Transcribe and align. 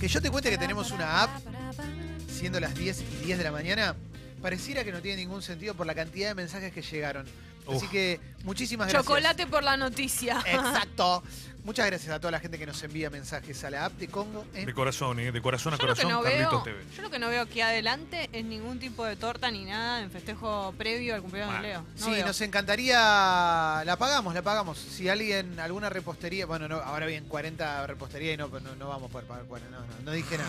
Que 0.00 0.08
yo 0.08 0.22
te 0.22 0.30
cuente 0.30 0.48
que 0.48 0.56
tenemos 0.56 0.90
una 0.92 1.24
app, 1.24 1.30
siendo 2.26 2.58
las 2.58 2.74
10 2.74 3.02
y 3.02 3.24
10 3.26 3.36
de 3.36 3.44
la 3.44 3.52
mañana, 3.52 3.94
pareciera 4.40 4.82
que 4.82 4.92
no 4.92 5.02
tiene 5.02 5.18
ningún 5.18 5.42
sentido 5.42 5.74
por 5.74 5.86
la 5.86 5.94
cantidad 5.94 6.28
de 6.28 6.34
mensajes 6.34 6.72
que 6.72 6.80
llegaron. 6.80 7.26
Así 7.70 7.86
que 7.88 8.18
muchísimas 8.44 8.88
gracias. 8.88 9.04
Chocolate 9.04 9.46
por 9.46 9.62
la 9.62 9.76
noticia. 9.76 10.40
Exacto. 10.46 11.22
Muchas 11.62 11.84
gracias 11.86 12.10
a 12.14 12.18
toda 12.18 12.30
la 12.30 12.40
gente 12.40 12.58
que 12.58 12.64
nos 12.64 12.82
envía 12.82 13.10
mensajes 13.10 13.62
a 13.64 13.70
la 13.70 13.84
app 13.84 13.92
de 13.98 14.08
Congo. 14.08 14.46
¿eh? 14.54 14.64
De 14.64 14.72
corazón, 14.72 15.20
¿eh? 15.20 15.30
de 15.30 15.42
corazón 15.42 15.74
a 15.74 15.76
Yo 15.76 15.86
lo, 15.86 15.94
que 15.94 16.02
corazón, 16.02 16.18
no 16.18 16.22
Carlitos 16.22 16.64
veo, 16.64 16.74
TV. 16.74 16.84
yo 16.96 17.02
lo 17.02 17.10
que 17.10 17.18
no 17.18 17.28
veo 17.28 17.42
aquí 17.42 17.60
adelante 17.60 18.30
es 18.32 18.44
ningún 18.46 18.78
tipo 18.78 19.04
de 19.04 19.14
torta 19.16 19.50
ni 19.50 19.64
nada 19.66 20.00
en 20.00 20.10
festejo 20.10 20.72
previo 20.78 21.14
al 21.14 21.20
cumpleaños 21.20 21.52
Bueno. 21.52 21.62
de 21.62 21.68
Leo. 21.74 21.84
No 21.98 22.04
sí, 22.06 22.10
veo. 22.12 22.26
nos 22.26 22.40
encantaría. 22.40 23.82
La 23.84 23.96
pagamos, 23.98 24.32
la 24.32 24.40
pagamos. 24.40 24.78
Si 24.78 25.10
alguien, 25.10 25.60
alguna 25.60 25.90
repostería. 25.90 26.46
Bueno, 26.46 26.66
no, 26.66 26.76
ahora 26.76 27.04
bien, 27.04 27.26
40 27.26 27.86
repostería 27.86 28.32
y 28.32 28.36
no, 28.38 28.48
no, 28.48 28.74
no 28.76 28.88
vamos 28.88 29.10
a 29.10 29.12
poder 29.12 29.28
pagar 29.28 29.44
40. 29.44 29.76
No, 29.78 29.84
no, 29.86 29.92
no 30.02 30.12
dije 30.12 30.38
nada. 30.38 30.48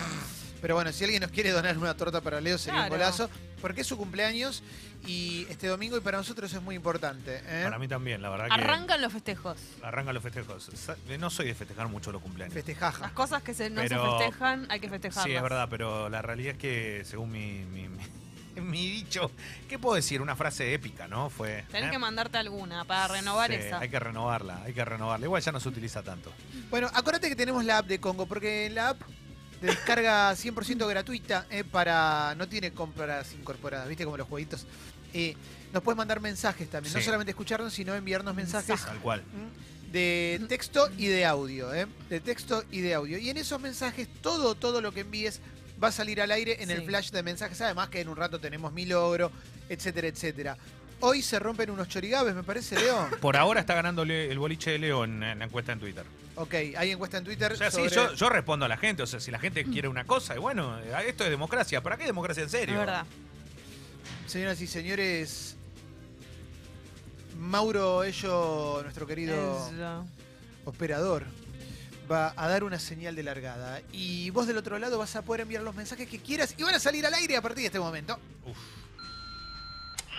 Pero 0.62 0.74
bueno, 0.76 0.90
si 0.92 1.04
alguien 1.04 1.20
nos 1.20 1.30
quiere 1.30 1.50
donar 1.50 1.76
una 1.76 1.94
torta 1.94 2.20
para 2.22 2.40
Leo 2.40 2.56
sería 2.56 2.84
un 2.84 2.88
golazo. 2.88 3.28
Porque 3.60 3.82
es 3.82 3.86
su 3.86 3.96
cumpleaños 3.96 4.62
y 5.06 5.46
este 5.48 5.68
domingo 5.68 5.96
y 5.96 6.00
para 6.00 6.18
nosotros 6.18 6.52
es 6.52 6.60
muy 6.62 6.74
importante. 6.74 7.40
¿eh? 7.46 7.60
Para 7.62 7.78
mí 7.78 7.86
también, 7.86 8.20
la 8.20 8.28
verdad 8.30 8.46
que 8.46 8.54
Arrancan 8.54 9.00
los 9.00 9.12
festejos. 9.12 9.56
arrancan 9.82 10.14
los 10.14 10.22
festejos. 10.22 10.70
Sa- 10.74 10.96
No 11.20 11.30
soy 11.30 11.46
de 11.46 11.54
festejar 11.54 11.86
mucho 11.88 12.10
los 12.10 12.22
cumpleaños. 12.22 12.54
Festejaja. 12.54 13.00
Las 13.02 13.12
cosas 13.12 13.42
que 13.44 13.54
se, 13.54 13.70
no 13.70 13.82
Pero- 13.82 14.18
se 14.18 14.24
festejan, 14.24 14.66
hay 14.68 14.80
que 14.80 14.88
festejarlas. 14.88 15.24
Sí, 15.24 15.32
es 15.36 15.42
verdad, 15.42 15.68
pero 15.70 16.08
la 16.08 16.22
realidad 16.22 16.52
es 16.54 16.58
que 16.58 17.02
según 17.04 17.30
mi, 17.30 17.64
mi, 17.72 17.88
mi- 17.88 18.60
mi 18.60 18.90
dicho, 18.90 19.30
¿qué 19.68 19.78
puedo 19.78 19.94
decir? 19.94 20.20
Una 20.20 20.34
frase 20.34 20.74
épica, 20.74 21.06
¿no? 21.06 21.30
Fue. 21.30 21.64
Tenés 21.70 21.88
¿eh? 21.88 21.92
que 21.92 21.98
mandarte 22.00 22.38
alguna 22.38 22.84
para 22.84 23.06
renovar 23.06 23.50
Sí, 23.50 23.58
esa. 23.58 23.78
Hay 23.78 23.88
que 23.90 24.00
renovarla, 24.00 24.60
hay 24.64 24.72
que 24.74 24.84
renovarla. 24.84 25.24
Igual 25.26 25.40
ya 25.40 25.52
no 25.52 25.60
se 25.60 25.68
utiliza 25.68 26.02
tanto. 26.02 26.32
Bueno, 26.68 26.90
acuérdate 26.92 27.28
que 27.28 27.36
tenemos 27.36 27.64
la 27.64 27.78
app 27.78 27.86
de 27.86 28.00
Congo, 28.00 28.26
porque 28.26 28.68
la 28.70 28.88
app 28.90 29.02
de 29.62 29.68
descarga 29.68 30.32
100% 30.32 30.88
gratuita 30.88 31.46
eh, 31.48 31.64
para. 31.64 32.34
No 32.36 32.48
tiene 32.48 32.72
compras 32.72 33.32
incorporadas, 33.32 33.88
¿viste? 33.88 34.04
Como 34.04 34.16
los 34.16 34.28
jueguitos. 34.28 34.66
Eh, 35.14 35.36
nos 35.72 35.82
puedes 35.82 35.96
mandar 35.96 36.20
mensajes 36.20 36.68
también. 36.68 36.92
No 36.92 37.00
solamente 37.00 37.30
escucharnos, 37.30 37.72
sino 37.72 37.94
enviarnos 37.94 38.34
mensajes 38.34 38.68
Mensaje. 38.68 38.90
Tal 38.90 39.00
cual. 39.00 39.22
de 39.90 40.44
texto 40.48 40.90
y 40.98 41.06
de 41.06 41.24
audio, 41.24 41.72
¿eh? 41.72 41.86
De 42.10 42.20
texto 42.20 42.64
y 42.70 42.80
de 42.80 42.94
audio. 42.94 43.18
Y 43.18 43.30
en 43.30 43.36
esos 43.36 43.60
mensajes, 43.60 44.08
todo, 44.20 44.54
todo 44.54 44.80
lo 44.80 44.92
que 44.92 45.00
envíes 45.00 45.40
va 45.82 45.88
a 45.88 45.92
salir 45.92 46.20
al 46.20 46.30
aire 46.30 46.62
en 46.62 46.70
el 46.70 46.82
flash 46.84 47.10
de 47.10 47.22
mensajes. 47.22 47.60
Además 47.60 47.88
que 47.88 48.00
en 48.00 48.08
un 48.08 48.16
rato 48.16 48.38
tenemos 48.40 48.72
mi 48.72 48.84
logro, 48.84 49.30
etcétera, 49.68 50.08
etcétera. 50.08 50.56
Hoy 51.04 51.20
se 51.20 51.38
rompen 51.38 51.68
unos 51.70 51.88
chorigabes, 51.88 52.34
me 52.34 52.42
parece, 52.44 52.76
Leo. 52.76 53.08
Por 53.20 53.36
ahora 53.36 53.60
está 53.60 53.74
ganando 53.74 54.02
el 54.04 54.38
boliche 54.38 54.70
de 54.70 54.78
Leo 54.78 55.04
en, 55.04 55.22
en 55.22 55.38
la 55.40 55.44
encuesta 55.44 55.72
en 55.72 55.80
Twitter. 55.80 56.04
ok, 56.36 56.54
hay 56.76 56.90
encuesta 56.92 57.18
en 57.18 57.24
Twitter. 57.24 57.52
O 57.52 57.56
sea, 57.56 57.70
sobre- 57.70 57.88
sí, 57.90 57.94
yo, 57.96 58.14
yo 58.14 58.28
respondo 58.28 58.64
a 58.66 58.68
la 58.68 58.76
gente. 58.76 59.02
O 59.02 59.06
sea, 59.06 59.18
si 59.20 59.30
la 59.30 59.38
gente 59.40 59.64
quiere 59.64 59.88
una 59.88 60.04
cosa, 60.04 60.34
y 60.36 60.38
bueno, 60.38 60.78
eh, 60.78 60.92
esto 61.08 61.24
es 61.24 61.30
democracia. 61.30 61.82
¿Para 61.82 61.96
qué 61.96 62.04
democracia 62.04 62.42
en 62.44 62.50
serio? 62.50 62.74
Es 62.74 62.80
verdad. 62.80 63.04
Señoras 64.26 64.60
y 64.60 64.66
señores, 64.66 65.56
Mauro 67.38 68.04
Ello, 68.04 68.80
nuestro 68.82 69.06
querido 69.06 69.70
operador, 70.64 71.24
va 72.10 72.32
a 72.36 72.48
dar 72.48 72.62
una 72.64 72.78
señal 72.78 73.16
de 73.16 73.22
largada. 73.24 73.80
Y 73.92 74.30
vos 74.30 74.46
del 74.46 74.56
otro 74.58 74.78
lado 74.78 74.98
vas 74.98 75.16
a 75.16 75.22
poder 75.22 75.40
enviar 75.42 75.62
los 75.62 75.74
mensajes 75.74 76.08
que 76.08 76.18
quieras 76.20 76.54
y 76.56 76.62
van 76.62 76.74
a 76.74 76.78
salir 76.78 77.04
al 77.06 77.14
aire 77.14 77.36
a 77.36 77.42
partir 77.42 77.62
de 77.62 77.66
este 77.66 77.80
momento. 77.80 78.18
Uf. 78.46 78.56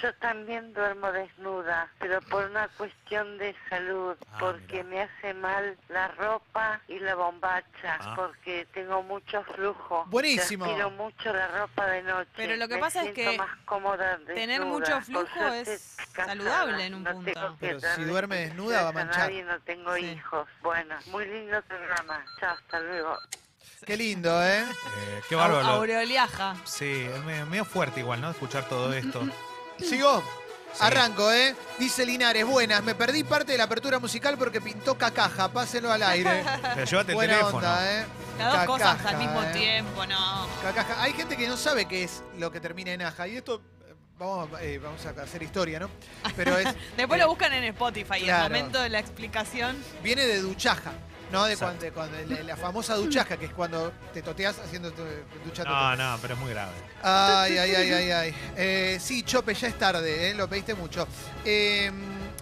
Yo 0.04 0.14
también 0.16 0.74
duermo 0.74 1.10
desnuda, 1.14 1.90
pero 1.98 2.20
por 2.24 2.44
una 2.44 2.68
cuestión 2.78 3.38
de 3.38 3.56
salud, 3.70 4.18
Ah, 4.34 4.38
porque 4.38 4.84
mira. 4.84 4.84
me 4.84 5.02
hace 5.04 5.34
mal 5.34 5.78
la 5.88 6.10
ropa 6.10 6.82
y 6.90 7.00
la 7.00 7.16
bombacha, 7.16 7.98
Ah. 8.02 8.14
porque 8.14 8.68
tengo 8.74 9.02
mucho 9.02 9.42
flujo. 9.56 10.04
Buenísimo. 10.08 10.66
Transpiro 10.66 10.90
mucho 10.92 11.32
la 11.32 11.48
ropa 11.58 11.88
de 11.88 12.02
noche. 12.04 12.30
Pero 12.36 12.58
lo 12.58 12.68
que 12.68 12.76
Me 12.76 12.82
pasa 12.82 13.04
es 13.06 13.14
que 13.14 13.38
más 13.38 13.58
cómoda 13.64 14.20
tener 14.28 14.66
mucho 14.66 15.00
flujo 15.04 15.40
es 15.54 15.96
casada, 16.12 16.34
saludable 16.34 16.86
en 16.86 16.96
un 16.96 17.04
no 17.04 17.12
punto. 17.14 17.58
Pero 17.62 17.80
si 17.80 18.04
duerme 18.04 18.36
desnuda 18.40 18.84
va 18.84 18.90
a 18.90 18.92
manchar. 18.92 19.20
nadie, 19.30 19.44
no 19.46 19.58
tengo 19.62 19.96
Sí. 19.96 20.06
hijos. 20.06 20.50
Bueno, 20.62 20.96
muy 21.12 21.26
lindo 21.28 21.62
programa. 21.62 22.26
Chao, 22.42 22.56
hasta 22.56 22.82
luego. 22.82 23.18
Qué 23.86 23.96
lindo, 23.96 24.44
¿eh? 24.46 24.64
Eh, 24.64 25.22
qué 25.30 25.36
bárbaro. 25.36 25.66
Au- 25.66 25.76
Aureoliaja. 25.78 26.56
Sí, 26.66 27.08
es 27.10 27.24
medio, 27.24 27.46
medio 27.46 27.64
fuerte 27.64 28.02
igual, 28.02 28.20
¿no? 28.20 28.32
Escuchar 28.32 28.68
todo 28.68 28.92
esto. 28.92 29.22
Sigo. 29.80 30.22
Sí. 30.74 30.80
Arranco, 30.80 31.32
¿eh? 31.32 31.56
Dice 31.78 32.04
Linares, 32.04 32.46
buenas, 32.48 32.82
me 32.84 32.96
perdí 32.96 33.24
parte 33.24 33.52
de 33.52 33.60
la 33.60 33.66
apertura 33.66 34.00
musical 34.00 34.38
porque 34.40 34.60
pintó 34.60 34.98
cacaja, 34.98 35.48
pásenlo 35.50 35.92
al 35.92 36.02
aire. 36.02 36.44
Pero 36.74 36.86
llévate 36.86 37.12
el 37.12 37.16
Buena 37.16 37.34
teléfono. 37.34 37.58
onda, 37.58 37.92
¿eh? 38.02 38.06
Las 38.40 38.54
dos 38.54 38.66
cosas 38.66 39.06
al 39.06 39.18
mismo 39.18 39.44
¿eh? 39.44 39.52
tiempo, 39.54 40.06
no. 40.08 40.48
Cacaja. 40.64 41.02
Hay 41.04 41.14
gente 41.14 41.38
que 41.38 41.48
no 41.48 41.58
sabe 41.58 41.86
qué 41.86 42.04
es 42.04 42.24
lo 42.40 42.52
que 42.52 42.60
termina 42.60 42.92
en 42.92 43.04
aja. 43.04 43.28
Y 43.28 43.38
esto, 43.38 43.62
eh, 43.88 43.94
vamos, 44.18 44.50
a- 44.52 44.64
eh, 44.64 44.80
vamos 44.80 45.06
a 45.06 45.10
hacer 45.22 45.44
historia, 45.44 45.80
¿no? 45.80 45.90
Pero 46.36 46.58
es, 46.58 46.66
Después 46.98 47.20
eh, 47.20 47.24
lo 47.24 47.30
buscan 47.30 47.54
en 47.54 47.66
Spotify 47.66 48.18
y 48.18 48.24
claro. 48.24 48.46
el 48.46 48.52
momento 48.52 48.82
de 48.82 48.90
la 48.90 48.98
explicación. 48.98 49.78
viene 50.02 50.26
de 50.26 50.42
duchaja. 50.42 50.92
¿No? 51.34 51.44
De 51.46 51.58
cuando, 51.58 51.84
de 51.84 51.92
cuando- 51.92 52.18
la, 52.28 52.44
la 52.44 52.56
famosa 52.58 52.96
duchaja, 52.96 53.36
que 53.38 53.46
es 53.48 53.54
cuando 53.54 53.92
te 54.14 54.22
toteas 54.22 54.58
haciendo 54.60 54.92
tu, 54.94 55.04
ducha 55.44 55.64
No, 55.64 55.96
no, 55.96 56.18
pero 56.22 56.36
es 56.36 56.40
muy 56.40 56.52
grave. 56.52 56.72
Ay, 57.02 57.58
ay, 57.58 57.76
ay, 57.76 57.92
ay, 57.92 58.12
ay. 58.12 58.36
Eh, 58.56 58.98
sí, 59.02 59.24
Chope, 59.24 59.54
ya 59.54 59.68
es 59.68 59.78
tarde, 59.78 60.30
eh, 60.30 60.34
lo 60.34 60.48
pediste 60.48 60.74
mucho. 60.76 61.08
Eh, 61.44 61.92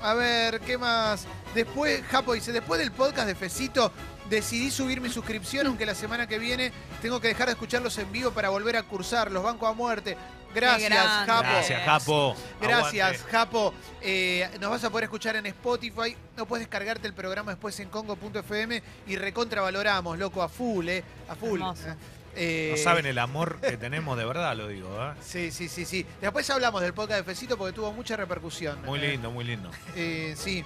a 0.04 0.14
ver, 0.14 0.60
¿qué 0.62 0.78
más? 0.78 1.26
Después, 1.56 2.04
Japo 2.12 2.34
dice, 2.34 2.52
después 2.52 2.80
del 2.80 2.92
podcast 2.92 3.28
de 3.28 3.36
Fecito, 3.36 3.92
decidí 4.30 4.72
subir 4.72 5.02
mi 5.02 5.10
suscripción, 5.10 5.68
aunque 5.68 5.86
la 5.86 5.96
semana 5.96 6.28
que 6.28 6.40
viene 6.40 6.72
tengo 7.02 7.20
que 7.20 7.28
dejar 7.28 7.48
de 7.48 7.54
escucharlos 7.54 7.98
en 7.98 8.12
vivo 8.12 8.32
para 8.32 8.50
volver 8.50 8.78
a 8.78 8.84
cursar. 8.84 9.32
Los 9.32 9.44
banco 9.44 9.68
a 9.68 9.74
muerte. 9.74 10.18
Gracias. 10.54 10.94
Japo. 11.26 11.42
Gracias, 11.44 11.82
Japo. 11.86 12.36
Gracias. 12.62 13.24
Japo. 13.24 13.74
Eh, 14.02 14.50
nos 14.60 14.72
vas 14.72 14.84
a 14.84 14.90
poder 14.90 15.06
escuchar 15.06 15.36
en 15.36 15.46
Spotify. 15.48 16.16
No 16.38 16.46
puedes 16.46 16.66
descargarte 16.68 17.08
el 17.08 17.14
programa 17.14 17.52
después 17.52 17.80
en 17.80 17.90
congo.fm 17.90 18.82
y 19.08 19.16
recontravaloramos, 19.16 20.18
loco, 20.18 20.42
a 20.42 20.50
full, 20.50 20.90
¿eh? 20.90 21.04
A 21.30 21.36
full. 21.36 21.60
Hermoso. 21.60 21.96
Eh, 22.36 22.76
No 22.78 22.84
saben 22.84 23.06
el 23.06 23.18
amor 23.20 23.60
que 23.60 23.76
tenemos 23.76 24.18
de 24.18 24.24
verdad, 24.26 24.56
lo 24.56 24.68
digo. 24.70 24.88
¿eh? 25.04 25.14
Sí, 25.22 25.52
sí, 25.52 25.68
sí, 25.68 25.86
sí. 25.86 26.06
Después 26.22 26.50
hablamos 26.50 26.82
del 26.82 26.94
podcast 26.94 27.20
de 27.20 27.24
Fecito 27.26 27.58
porque 27.58 27.74
tuvo 27.74 27.92
mucha 27.92 28.16
repercusión. 28.16 28.82
Muy 28.86 29.00
Eh, 29.00 29.10
lindo, 29.10 29.32
muy 29.32 29.44
lindo. 29.44 29.70
eh, 29.96 30.34
sí. 30.38 30.64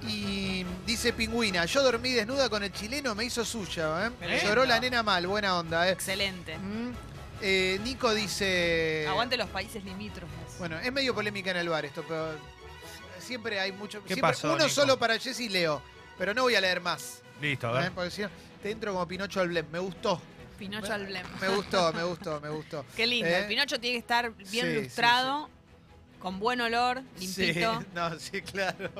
Y 0.00 0.64
dice 0.86 1.12
Pingüina, 1.12 1.64
yo 1.64 1.82
dormí 1.82 2.12
desnuda 2.12 2.48
con 2.48 2.62
el 2.62 2.72
chileno, 2.72 3.14
me 3.16 3.24
hizo 3.24 3.44
suya, 3.44 4.06
¿eh? 4.22 4.40
Lloró 4.44 4.64
la 4.64 4.78
nena 4.78 5.02
mal, 5.02 5.26
buena 5.26 5.58
onda, 5.58 5.88
¿eh? 5.88 5.92
Excelente. 5.92 6.56
Mm. 6.56 6.92
Eh, 7.40 7.78
Nico 7.84 8.12
dice... 8.14 9.06
Aguante 9.08 9.36
los 9.36 9.48
países 9.48 9.84
limítrofes. 9.84 10.58
Bueno, 10.58 10.78
es 10.78 10.92
medio 10.92 11.14
polémica 11.14 11.50
en 11.50 11.58
el 11.58 11.68
bar 11.68 11.84
esto, 11.84 12.04
pero 12.06 12.32
siempre 13.18 13.60
hay 13.60 13.72
mucho... 13.72 14.00
¿Qué 14.02 14.14
siempre 14.14 14.30
pasó, 14.30 14.48
uno 14.48 14.58
Nico? 14.64 14.68
solo 14.70 14.98
para 14.98 15.18
Jessy 15.18 15.44
y 15.44 15.48
Leo, 15.48 15.82
pero 16.16 16.34
no 16.34 16.42
voy 16.42 16.54
a 16.56 16.60
leer 16.60 16.80
más. 16.80 17.22
Listo, 17.40 17.68
a 17.68 17.78
¿eh? 17.78 17.82
ver. 17.84 17.92
Porque 17.92 18.10
si 18.10 18.22
no, 18.22 18.30
te 18.62 18.70
entro 18.70 18.92
como 18.92 19.06
Pinocho 19.06 19.40
al 19.40 19.48
Blem. 19.48 19.66
Me 19.70 19.78
gustó, 19.78 20.20
Pinocho 20.58 20.92
al 20.92 21.06
Blem. 21.06 21.24
me 21.40 21.48
gustó, 21.48 21.92
me 21.92 22.02
gustó, 22.02 22.40
me 22.40 22.48
gustó. 22.48 22.84
Qué 22.96 23.06
lindo. 23.06 23.28
¿Eh? 23.28 23.38
El 23.40 23.46
Pinocho 23.46 23.78
tiene 23.78 23.94
que 23.94 24.00
estar 24.00 24.34
bien 24.34 24.66
Sí, 24.66 24.72
sí, 24.74 24.80
lustrado, 24.82 25.48
con 26.18 26.40
buen 26.40 26.60
olor, 26.60 27.02
limpito. 27.18 27.80
Sí, 27.80 27.86
no, 27.94 28.18
sí, 28.18 28.42
claro. 28.42 28.90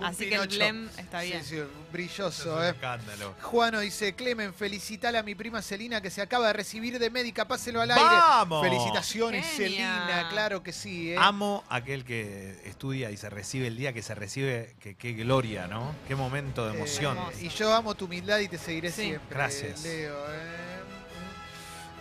Así 0.00 0.28
que 0.28 0.34
el. 0.36 0.48
Blem 0.48 0.88
está 0.96 1.22
bien. 1.22 1.42
Sí, 1.44 1.56
sí, 1.56 1.62
brilloso, 1.92 2.52
es 2.54 2.58
un 2.58 2.64
¿eh? 2.64 2.68
escándalo. 2.70 3.34
Juano 3.42 3.80
dice, 3.80 4.14
Clemen, 4.14 4.54
felicitale 4.54 5.18
a 5.18 5.22
mi 5.22 5.34
prima 5.34 5.60
Celina 5.62 6.00
que 6.00 6.10
se 6.10 6.22
acaba 6.22 6.46
de 6.48 6.52
recibir 6.52 6.98
de 6.98 7.10
médica, 7.10 7.46
páselo 7.46 7.80
al 7.80 7.90
aire. 7.90 8.04
¡Vamos! 8.04 8.62
Felicitaciones, 8.64 9.46
Genia. 9.46 9.94
Celina, 10.04 10.28
claro 10.30 10.62
que 10.62 10.72
sí, 10.72 11.12
¿eh? 11.12 11.16
Amo 11.18 11.64
aquel 11.68 12.04
que 12.04 12.60
estudia 12.64 13.10
y 13.10 13.16
se 13.16 13.28
recibe 13.30 13.66
el 13.66 13.76
día 13.76 13.92
que 13.92 14.02
se 14.02 14.14
recibe, 14.14 14.76
que 14.80 14.94
qué 14.96 15.12
gloria, 15.12 15.66
¿no? 15.66 15.94
Qué 16.06 16.14
momento 16.14 16.66
de 16.66 16.72
Eh, 16.72 16.76
emoción. 16.76 17.18
y 17.40 17.48
yo 17.48 17.72
amo 17.74 17.94
tu 17.94 18.04
humildad 18.06 18.38
y 18.38 18.48
te 18.48 18.58
seguiré 18.58 18.90
Sí. 18.90 19.02
siempre. 19.02 19.34
Gracias. 19.36 19.82
Leo, 19.82 20.14
¿eh? 20.32 20.78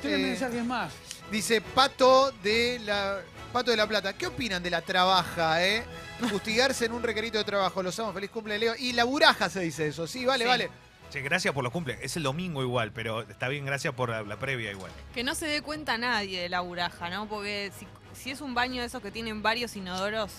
Tienen 0.01 0.21
Eh, 0.21 0.24
mensajes 0.29 0.63
más. 0.63 0.94
Dice 1.31 1.59
Pato 1.62 2.31
de 2.44 2.79
la 2.85 3.19
Pato 3.51 3.71
de 3.71 3.77
la 3.77 3.88
Plata. 3.88 4.13
¿Qué 4.13 4.27
opinan 4.27 4.61
de 4.61 4.69
la 4.69 4.81
trabaja, 4.81 5.65
eh? 5.65 5.83
Fustigarse 6.29 6.85
en 6.85 6.91
un 6.94 7.03
requerito 7.03 7.38
de 7.38 7.44
trabajo. 7.44 7.81
Los 7.83 7.99
amo. 7.99 8.13
Feliz 8.13 8.29
cumple, 8.29 8.57
Leo. 8.59 8.73
Y 8.77 8.94
la 8.94 9.03
buraja 9.03 9.49
se 9.49 9.61
dice 9.61 9.88
eso. 9.88 10.07
Sí, 10.07 10.25
vale, 10.25 10.44
Sí. 10.45 10.47
vale. 10.47 10.69
Che, 11.09 11.21
gracias 11.21 11.53
por 11.53 11.63
los 11.63 11.71
cumples. 11.71 11.99
Es 12.01 12.17
el 12.17 12.23
domingo 12.23 12.61
igual, 12.61 12.91
pero 12.91 13.21
está 13.21 13.47
bien, 13.47 13.65
gracias 13.65 13.94
por 13.94 14.09
la, 14.09 14.23
la 14.23 14.35
previa 14.38 14.71
igual. 14.71 14.91
Que 15.13 15.23
no 15.23 15.35
se 15.35 15.45
dé 15.47 15.61
cuenta 15.61 15.97
nadie 15.97 16.41
de 16.41 16.49
la 16.49 16.59
buraja, 16.59 17.09
¿no? 17.09 17.29
Porque 17.29 17.71
si, 17.79 17.88
si 18.21 18.31
es 18.31 18.41
un 18.41 18.53
baño 18.53 18.81
de 18.81 18.88
esos 18.88 19.01
que 19.01 19.09
tienen 19.09 19.41
varios 19.41 19.75
inodoros 19.77 20.31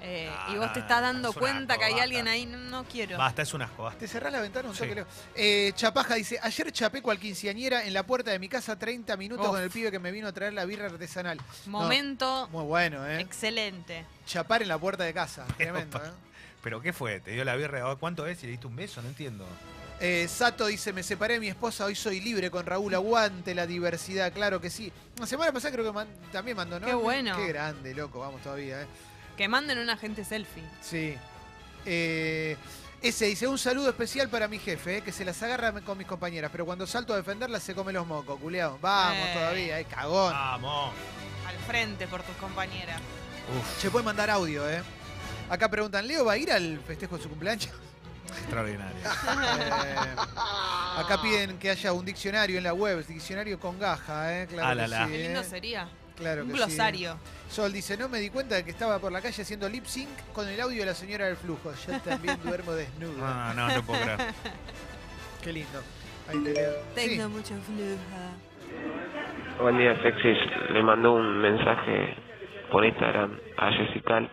eh, 0.00 0.28
Ah, 0.30 0.50
y 0.54 0.58
vos 0.58 0.72
te 0.72 0.80
estás 0.80 1.00
dando 1.02 1.30
es 1.30 1.36
cuenta 1.36 1.74
asco, 1.74 1.80
que 1.80 1.84
hay 1.86 1.92
basta. 1.92 2.04
alguien 2.04 2.28
ahí, 2.28 2.46
no, 2.46 2.56
no 2.58 2.84
quiero. 2.84 3.18
Basta, 3.18 3.42
es 3.42 3.52
un 3.54 3.62
asco, 3.62 3.82
basta. 3.84 3.98
Te 3.98 4.08
cerrás 4.08 4.32
la 4.32 4.40
ventana 4.40 4.68
un 4.68 4.74
Sí. 4.74 4.80
toque, 4.82 4.94
Leo. 4.94 5.06
Eh, 5.34 5.72
Chapaja 5.74 6.14
dice, 6.14 6.38
ayer 6.42 6.70
chapé 6.72 7.02
cual 7.02 7.18
quinceañera 7.18 7.84
en 7.84 7.92
la 7.94 8.04
puerta 8.04 8.30
de 8.30 8.38
mi 8.38 8.48
casa 8.48 8.78
30 8.78 9.16
minutos 9.16 9.44
Uf. 9.46 9.52
con 9.52 9.62
el 9.62 9.70
pibe 9.70 9.90
que 9.90 9.98
me 9.98 10.10
vino 10.12 10.28
a 10.28 10.32
traer 10.32 10.52
la 10.52 10.64
birra 10.64 10.86
artesanal. 10.86 11.38
Momento 11.66 12.48
Muy 12.52 12.64
bueno, 12.64 13.06
¿eh? 13.06 13.20
excelente. 13.20 14.04
Chapar 14.26 14.62
en 14.62 14.68
la 14.68 14.78
puerta 14.78 15.04
de 15.04 15.12
casa. 15.14 15.44
Pero, 15.56 15.72
Tremendo, 15.74 15.98
pa- 15.98 16.06
¿eh? 16.06 16.10
¿Pero 16.62 16.80
qué 16.80 16.92
fue? 16.92 17.20
¿Te 17.20 17.30
dio 17.32 17.44
la 17.44 17.54
birra? 17.56 17.94
¿Cuánto 17.96 18.26
es? 18.26 18.42
¿Y 18.42 18.46
le 18.46 18.52
diste 18.52 18.66
un 18.66 18.76
beso? 18.76 19.00
No 19.00 19.08
entiendo. 19.08 19.46
Eh, 20.00 20.28
Sato 20.28 20.66
dice, 20.66 20.92
me 20.92 21.02
separé 21.02 21.34
de 21.34 21.40
mi 21.40 21.48
esposa, 21.48 21.84
hoy 21.84 21.94
soy 21.96 22.20
libre 22.20 22.50
con 22.52 22.64
Raúl, 22.66 22.94
aguante 22.94 23.52
la 23.54 23.66
diversidad, 23.66 24.32
claro 24.32 24.60
que 24.60 24.70
sí. 24.70 24.92
La 25.18 25.26
semana 25.26 25.50
pasada 25.50 25.72
creo 25.72 25.84
que 25.84 25.92
man- 25.92 26.08
también 26.30 26.56
mandó, 26.56 26.78
¿no? 26.78 26.86
Qué 26.86 26.94
bueno. 26.94 27.36
Qué 27.36 27.48
grande, 27.48 27.94
loco, 27.94 28.20
vamos 28.20 28.40
todavía, 28.42 28.82
¿eh? 28.82 28.86
Que 29.38 29.48
manden 29.48 29.78
un 29.78 29.88
agente 29.88 30.24
selfie. 30.24 30.64
Sí. 30.82 31.16
Eh, 31.86 32.56
ese 33.00 33.26
dice, 33.26 33.46
un 33.46 33.56
saludo 33.56 33.88
especial 33.88 34.28
para 34.28 34.48
mi 34.48 34.58
jefe, 34.58 34.98
eh, 34.98 35.00
que 35.02 35.12
se 35.12 35.24
las 35.24 35.40
agarra 35.42 35.72
con 35.80 35.96
mis 35.96 36.06
compañeras, 36.08 36.50
pero 36.50 36.66
cuando 36.66 36.86
salto 36.86 37.14
a 37.14 37.16
defenderlas 37.16 37.62
se 37.62 37.74
come 37.74 37.92
los 37.92 38.04
mocos, 38.06 38.38
culeado. 38.40 38.78
Vamos 38.82 39.16
Eh. 39.28 39.32
todavía, 39.34 39.78
eh, 39.80 39.84
cagón. 39.84 40.32
Vamos. 40.32 40.92
Al 41.46 41.56
frente 41.68 42.06
por 42.08 42.22
tus 42.24 42.34
compañeras. 42.36 43.00
Uf, 43.56 43.80
Se 43.80 43.90
puede 43.90 44.04
mandar 44.04 44.28
audio, 44.28 44.68
¿eh? 44.68 44.82
Acá 45.48 45.70
preguntan, 45.70 46.06
¿Leo 46.06 46.24
va 46.26 46.32
a 46.32 46.36
ir 46.36 46.50
al 46.52 46.78
festejo 46.86 47.16
de 47.16 47.22
su 47.22 47.28
cumpleaños? 47.30 47.70
extraordinario. 48.40 48.96
Eh, 49.86 49.96
acá 50.98 51.20
piden 51.22 51.58
que 51.58 51.70
haya 51.70 51.92
un 51.92 52.04
diccionario 52.04 52.58
en 52.58 52.64
la 52.64 52.74
web, 52.74 53.06
diccionario 53.06 53.58
con 53.60 53.78
gaja, 53.78 54.42
¿eh? 54.42 54.46
Claro 54.48 54.68
Ah, 54.68 54.74
la, 54.74 54.82
que 54.84 54.88
la. 54.90 55.06
sí, 55.06 55.12
Qué 55.12 55.18
lindo 55.18 55.40
¿eh? 55.40 55.44
sería. 55.44 55.88
Claro 56.18 56.42
un 56.42 56.48
que 56.48 56.54
sí, 56.54 56.58
glosario. 56.58 57.16
Sol 57.48 57.72
dice, 57.72 57.96
no 57.96 58.08
me 58.08 58.18
di 58.18 58.28
cuenta 58.30 58.56
de 58.56 58.64
que 58.64 58.70
estaba 58.70 58.98
por 58.98 59.12
la 59.12 59.20
calle 59.22 59.42
haciendo 59.42 59.68
lip 59.68 59.84
sync 59.86 60.08
con 60.34 60.48
el 60.48 60.60
audio 60.60 60.80
de 60.80 60.86
la 60.86 60.94
señora 60.94 61.26
del 61.26 61.36
flujo. 61.36 61.72
Yo 61.86 61.98
también 62.00 62.38
duermo 62.44 62.72
desnuda. 62.72 63.54
No, 63.54 63.68
no, 63.68 63.74
no 63.76 63.82
puedo 63.84 64.02
creer. 64.02 64.18
Qué 65.42 65.52
lindo. 65.52 65.80
Ahí 66.28 66.42
te 66.42 66.52
leo. 66.52 66.72
Sí. 66.96 67.08
Tengo 67.16 67.28
mucha 67.30 67.54
fluja. 67.60 69.62
Buen 69.62 69.78
día, 69.78 69.94
sexys. 70.02 70.38
Le 70.72 70.82
mandó 70.82 71.14
un 71.14 71.38
mensaje 71.38 72.16
por 72.70 72.84
Instagram 72.84 73.38
a 73.56 73.72
Jessica, 73.72 74.28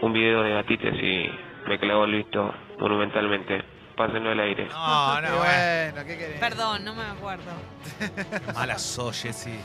un 0.00 0.12
video 0.12 0.42
de 0.42 0.50
gatites 0.54 0.94
y 0.94 1.28
me 1.68 1.78
clavó 1.78 2.04
el 2.04 2.14
visto 2.16 2.54
monumentalmente. 2.78 3.62
Pásenlo 3.96 4.30
al 4.30 4.40
aire. 4.40 4.66
No, 4.68 5.16
Qué 5.20 5.28
no, 5.28 5.36
bueno. 5.36 6.06
¿qué 6.06 6.18
querés? 6.18 6.40
Perdón, 6.40 6.84
no 6.84 6.94
me 6.94 7.02
acuerdo. 7.02 7.50
Mala 8.54 8.78
sos, 8.78 9.20
Jessy. 9.20 9.58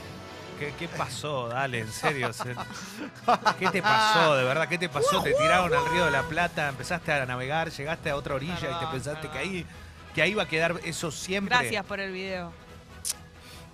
¿Qué, 0.59 0.73
¿Qué 0.79 0.87
pasó? 0.87 1.49
Dale, 1.49 1.79
en 1.79 1.91
serio. 1.91 2.31
se- 2.33 2.55
¿Qué 3.59 3.67
te 3.69 3.81
pasó, 3.81 4.35
de 4.35 4.43
verdad? 4.45 4.67
¿Qué 4.69 4.77
te 4.77 4.87
pasó? 4.89 5.21
Te 5.21 5.33
tiraron 5.33 5.73
al 5.73 5.89
Río 5.91 6.05
de 6.05 6.11
la 6.11 6.23
Plata, 6.23 6.69
empezaste 6.69 7.11
a 7.11 7.25
navegar, 7.25 7.69
llegaste 7.71 8.09
a 8.09 8.15
otra 8.15 8.35
orilla 8.35 8.55
y 8.55 8.59
te 8.61 8.67
Perdón, 8.67 8.91
pensaste 8.91 9.29
que 9.29 9.37
ahí, 9.37 9.65
que 10.13 10.21
ahí 10.21 10.33
va 10.33 10.43
a 10.43 10.47
quedar 10.47 10.79
eso 10.85 11.11
siempre. 11.11 11.55
Gracias 11.57 11.85
por 11.85 11.99
el 11.99 12.11
video. 12.11 12.53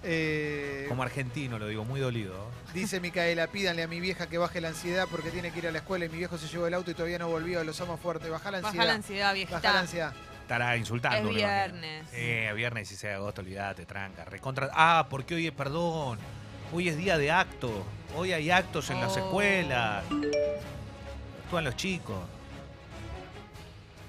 Eh, 0.04 0.86
Como 0.90 1.04
argentino 1.04 1.60
lo 1.60 1.68
digo, 1.68 1.86
muy 1.86 2.00
dolido. 2.00 2.34
dice 2.74 3.00
Micaela, 3.00 3.46
pídanle 3.48 3.84
a 3.84 3.88
mi 3.88 4.00
vieja 4.00 4.28
que 4.28 4.40
baje 4.40 4.60
la 4.60 4.70
ansiedad 4.70 5.08
porque 5.12 5.30
tiene 5.30 5.52
que 5.52 5.60
ir 5.60 5.68
a 5.68 5.72
la 5.72 5.78
escuela 5.78 6.06
y 6.06 6.10
mi 6.10 6.18
viejo 6.18 6.40
se 6.40 6.48
llevó 6.48 6.66
el 6.66 6.74
auto 6.74 6.90
y 6.90 6.96
todavía 6.96 7.20
no 7.20 7.28
volvió. 7.28 7.64
Los 7.64 7.80
amo 7.82 7.98
fuerte. 7.98 8.28
Baja 8.30 8.50
la 8.50 8.58
ansiedad. 8.58 8.76
Baja 8.78 8.86
la 8.88 8.94
ansiedad, 8.96 9.26
Baja 9.28 9.30
la 9.30 9.34
viejita. 9.34 9.80
ansiedad. 9.80 10.14
Estará 10.42 10.76
insultando. 10.76 11.30
Es 11.30 11.36
viernes. 11.36 12.12
Es 12.14 12.56
viernes 12.56 12.90
16 12.90 13.12
de 13.12 13.16
agosto, 13.16 13.42
olvídate, 13.42 13.86
tranca. 13.86 14.26
Recontra... 14.26 14.70
Ah, 14.74 15.06
porque 15.10 15.36
hoy 15.36 15.48
es, 15.48 15.54
perdón, 15.54 16.18
hoy 16.74 16.90
es 16.90 16.98
día 16.98 17.18
de 17.18 17.32
acto. 17.32 17.84
Hoy 18.16 18.34
hay 18.34 18.52
actos 18.52 18.90
en 18.90 19.00
las 19.00 19.16
Oh. 19.16 19.20
escuelas. 19.20 20.04
Actúan 21.46 21.64
los 21.64 21.76
chicos. 21.76 22.18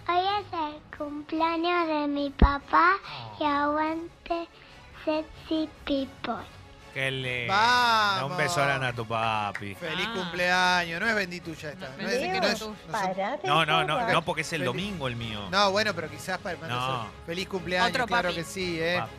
Hoy 0.09 0.19
es 0.19 0.47
el 0.53 0.99
cumpleaños 0.99 1.87
de 1.89 2.07
mi 2.09 2.31
papá 2.31 2.95
y 3.41 3.45
aguante 3.45 4.49
sexy 5.05 5.69
people. 5.85 6.43
Que 6.93 7.11
le... 7.11 7.47
Vamos. 7.49 8.33
Un 8.33 8.37
beso 8.37 8.57
grande 8.61 8.89
a 8.89 8.93
tu 8.93 9.07
papi. 9.07 9.75
Feliz 9.77 10.07
Ah. 10.11 10.15
cumpleaños. 10.15 11.01
No 11.01 11.07
es 11.09 11.15
bendituya 11.15 11.71
esta. 11.71 11.89
No, 11.89 12.03
No, 12.03 12.09
es, 12.09 12.19
que 12.19 12.29
no, 12.41 12.47
es- 12.47 12.53
no 12.53 12.57
son- 12.59 12.77
No, 13.45 13.65
no, 13.65 13.85
no, 13.85 14.13
no, 14.13 14.23
porque 14.23 14.43
es 14.43 14.53
el 14.53 14.59
Feliz. 14.61 14.67
domingo 14.67 15.09
el 15.09 15.17
mío. 15.17 15.49
no, 15.51 15.71
bueno, 15.71 15.95
pero 15.95 16.11
quizás 16.11 16.39
para 16.39 16.59
no 16.59 16.69
No. 16.69 17.07
Feliz 17.25 17.49
cumpleaños, 17.49 17.89
Otro 17.91 18.07
claro 18.07 18.29
papi. 18.29 18.35
que 18.41 18.45
sí, 18.45 18.79
¿eh? 18.79 18.97
Papi. 19.01 19.13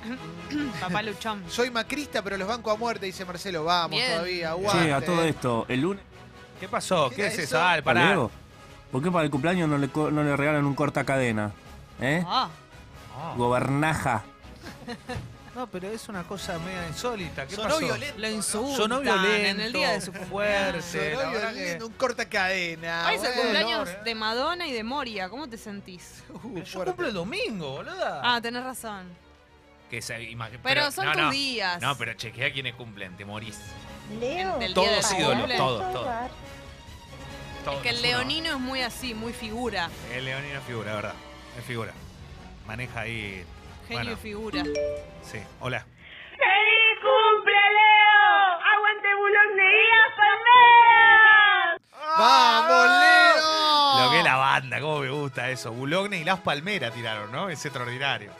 Papá 0.80 1.02
Luchón. 1.02 1.44
Soy 1.48 1.70
macrista, 1.70 2.22
pero 2.22 2.36
los 2.36 2.48
banco 2.48 2.70
a 2.70 2.76
muerte, 2.76 3.06
dice 3.06 3.24
Marcelo. 3.24 3.64
Vamos 3.64 3.90
Bien. 3.98 4.12
todavía, 4.12 4.50
aguante. 4.50 4.84
Che, 4.86 4.92
a 4.92 5.00
todo 5.04 5.22
esto, 5.24 5.66
el 5.68 5.80
lunes 5.80 6.02
¿Qué 6.58 6.68
pasó? 6.68 7.08
¿Qué 7.10 7.16
¿Qué, 7.16 7.22
era 7.22 7.32
es 7.32 7.38
eso? 7.38 7.58
pará. 7.84 8.08
Leo, 8.10 8.30
¿por 8.92 9.02
qué 9.02 9.10
para 9.10 9.24
el 9.24 9.30
cumpleaños 9.30 9.68
no 9.68 9.78
le, 9.78 9.88
co- 9.88 10.10
no 10.10 10.22
le 10.22 10.36
regalan 10.36 10.64
un 10.66 10.74
corta 10.74 11.04
cadena? 11.04 11.52
¿Eh? 12.00 12.22
Ah, 12.26 12.48
No. 13.16 13.36
Gobernaja. 13.36 14.22
No, 15.54 15.66
pero 15.66 15.88
es 15.88 16.08
una 16.08 16.22
cosa 16.22 16.58
media 16.60 16.86
insólita. 16.86 17.46
¿Qué 17.46 17.54
Sonó 17.56 17.68
pasó? 17.70 17.80
violento. 17.80 18.18
lo 18.18 18.28
insultan 18.30 18.76
Sonó 18.76 19.00
violento. 19.00 19.34
en 19.48 19.60
el 19.60 19.72
día 19.72 19.90
de 19.92 20.00
su 20.00 20.12
fuerte. 20.12 20.76
la 20.76 20.82
Sonó 20.82 21.32
verdad 21.32 21.52
violento, 21.52 21.78
que- 21.78 21.84
un 21.84 21.92
corta 21.94 22.28
cadena. 22.28 23.06
Hoy 23.08 23.14
es 23.16 23.22
el 23.24 23.28
bueno. 23.34 23.42
cumpleaños 23.42 23.88
de 24.04 24.14
Madonna 24.14 24.66
y 24.66 24.72
de 24.72 24.84
Moria. 24.84 25.28
¿Cómo 25.28 25.48
te 25.48 25.56
sentís? 25.58 26.22
Uh, 26.30 26.38
Pero 26.54 26.64
yo 26.64 26.72
fuerte. 26.72 26.90
cumplo 26.92 27.08
el 27.08 27.14
domingo, 27.14 27.70
boluda. 27.72 28.20
Ah, 28.22 28.40
tenés 28.40 28.62
razón. 28.64 29.06
Que 29.90 30.00
se 30.00 30.20
imag- 30.20 30.58
Pero, 30.62 30.90
son 30.92 31.06
no, 31.06 31.12
tus 31.12 31.22
no. 31.22 31.30
días. 31.32 31.82
No, 31.82 31.96
pero 31.98 32.14
chequea 32.14 32.52
quiénes 32.52 32.74
cumplen, 32.74 33.16
te 33.16 33.24
morís. 33.24 33.58
Leo, 34.20 34.52
Todos 34.72 35.10
de 35.10 35.18
ídolos, 35.18 35.56
todos, 35.56 35.92
todos. 35.92 36.30
Todos, 37.64 37.82
Que 37.82 37.90
el 37.90 37.96
uno. 37.98 38.02
leonino 38.06 38.48
es 38.50 38.58
muy 38.60 38.80
así, 38.82 39.14
muy 39.14 39.32
figura. 39.32 39.90
El 40.12 40.24
leonino 40.24 40.58
es 40.58 40.64
figura, 40.64 40.94
verdad. 40.94 41.14
Es 41.58 41.64
figura. 41.64 41.92
Maneja 42.66 43.00
ahí. 43.00 43.44
Genio 43.88 44.02
bueno, 44.04 44.12
y 44.12 44.16
figura. 44.16 44.62
sí. 45.22 45.38
Hola. 45.60 45.80
¡Feliz 46.30 46.98
cumple, 47.02 47.52
Leo! 47.52 48.36
¡Aguante 48.72 49.14
Boulogne 49.14 49.72
y 49.72 49.88
las 49.98 50.12
Palmeras! 50.16 51.80
¡Vamos, 52.18 52.86
Leo! 53.00 54.04
Lo 54.04 54.10
que 54.12 54.18
es 54.18 54.24
la 54.24 54.36
banda, 54.36 54.80
cómo 54.80 55.00
me 55.00 55.10
gusta 55.10 55.50
eso. 55.50 55.72
Bulogne 55.72 56.18
y 56.18 56.24
Las 56.24 56.40
Palmeras 56.40 56.94
tiraron, 56.94 57.30
¿no? 57.32 57.50
Es 57.50 57.64
extraordinario. 57.66 58.32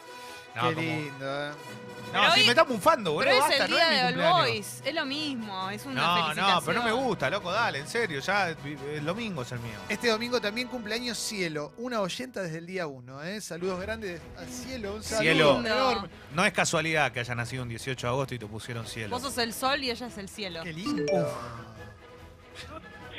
No, 0.55 0.69
Qué 0.69 0.75
como- 0.75 0.89
lindo, 0.89 1.47
¿eh? 1.47 1.51
no 1.51 2.13
Pero 2.13 2.33
si 2.33 2.41
hoy- 2.41 2.47
me 2.47 2.51
está 2.51 2.63
bufando, 2.65 3.13
boludo. 3.13 3.31
Pero 3.31 3.37
es 3.37 3.49
basta, 3.49 3.65
el 3.67 3.71
no 3.71 3.77
día 3.77 3.89
mi 3.89 3.95
de 3.95 4.01
All 4.03 4.07
cumpleaños. 4.15 4.41
Boys. 4.49 4.83
Es 4.85 4.95
lo 4.95 5.05
mismo. 5.05 5.71
Es 5.71 5.87
una 5.87 5.95
No, 6.03 6.15
felicitación. 6.17 6.55
no, 6.57 6.63
pero 6.67 6.79
no 6.81 6.85
me 6.85 6.93
gusta, 6.93 7.31
loco, 7.31 7.53
dale, 7.53 7.79
en 7.79 7.87
serio, 7.87 8.21
ya 8.21 8.49
el 8.49 9.05
domingo 9.05 9.43
es 9.43 9.53
el 9.53 9.61
mío. 9.61 9.75
Este 9.89 10.09
domingo 10.09 10.41
también 10.41 10.67
cumpleaños 10.67 11.19
Cielo, 11.19 11.73
una 11.77 12.01
oyenta 12.01 12.43
desde 12.43 12.59
el 12.59 12.67
día 12.67 12.89
1, 12.89 13.23
¿eh? 13.23 13.41
Saludos 13.41 13.81
grandes 13.81 14.21
al 14.37 14.49
Cielo, 14.49 14.95
un 14.97 15.03
saludo 15.05 15.23
Cielo. 15.23 15.61
enorme. 15.61 16.09
No 16.35 16.45
es 16.45 16.53
casualidad 16.53 17.13
que 17.13 17.21
haya 17.21 17.35
nacido 17.37 17.63
un 17.63 17.69
18 17.69 18.07
de 18.09 18.13
agosto 18.13 18.35
y 18.35 18.39
te 18.41 18.47
pusieron 18.47 18.87
cielo. 18.87 19.11
Vos 19.11 19.23
sos 19.23 19.39
el 19.39 19.53
sol 19.55 19.83
y 19.85 19.91
ella 19.93 20.07
es 20.09 20.19
el 20.19 20.29
cielo. 20.29 20.63
Qué 20.65 20.73
lindo. 20.73 21.05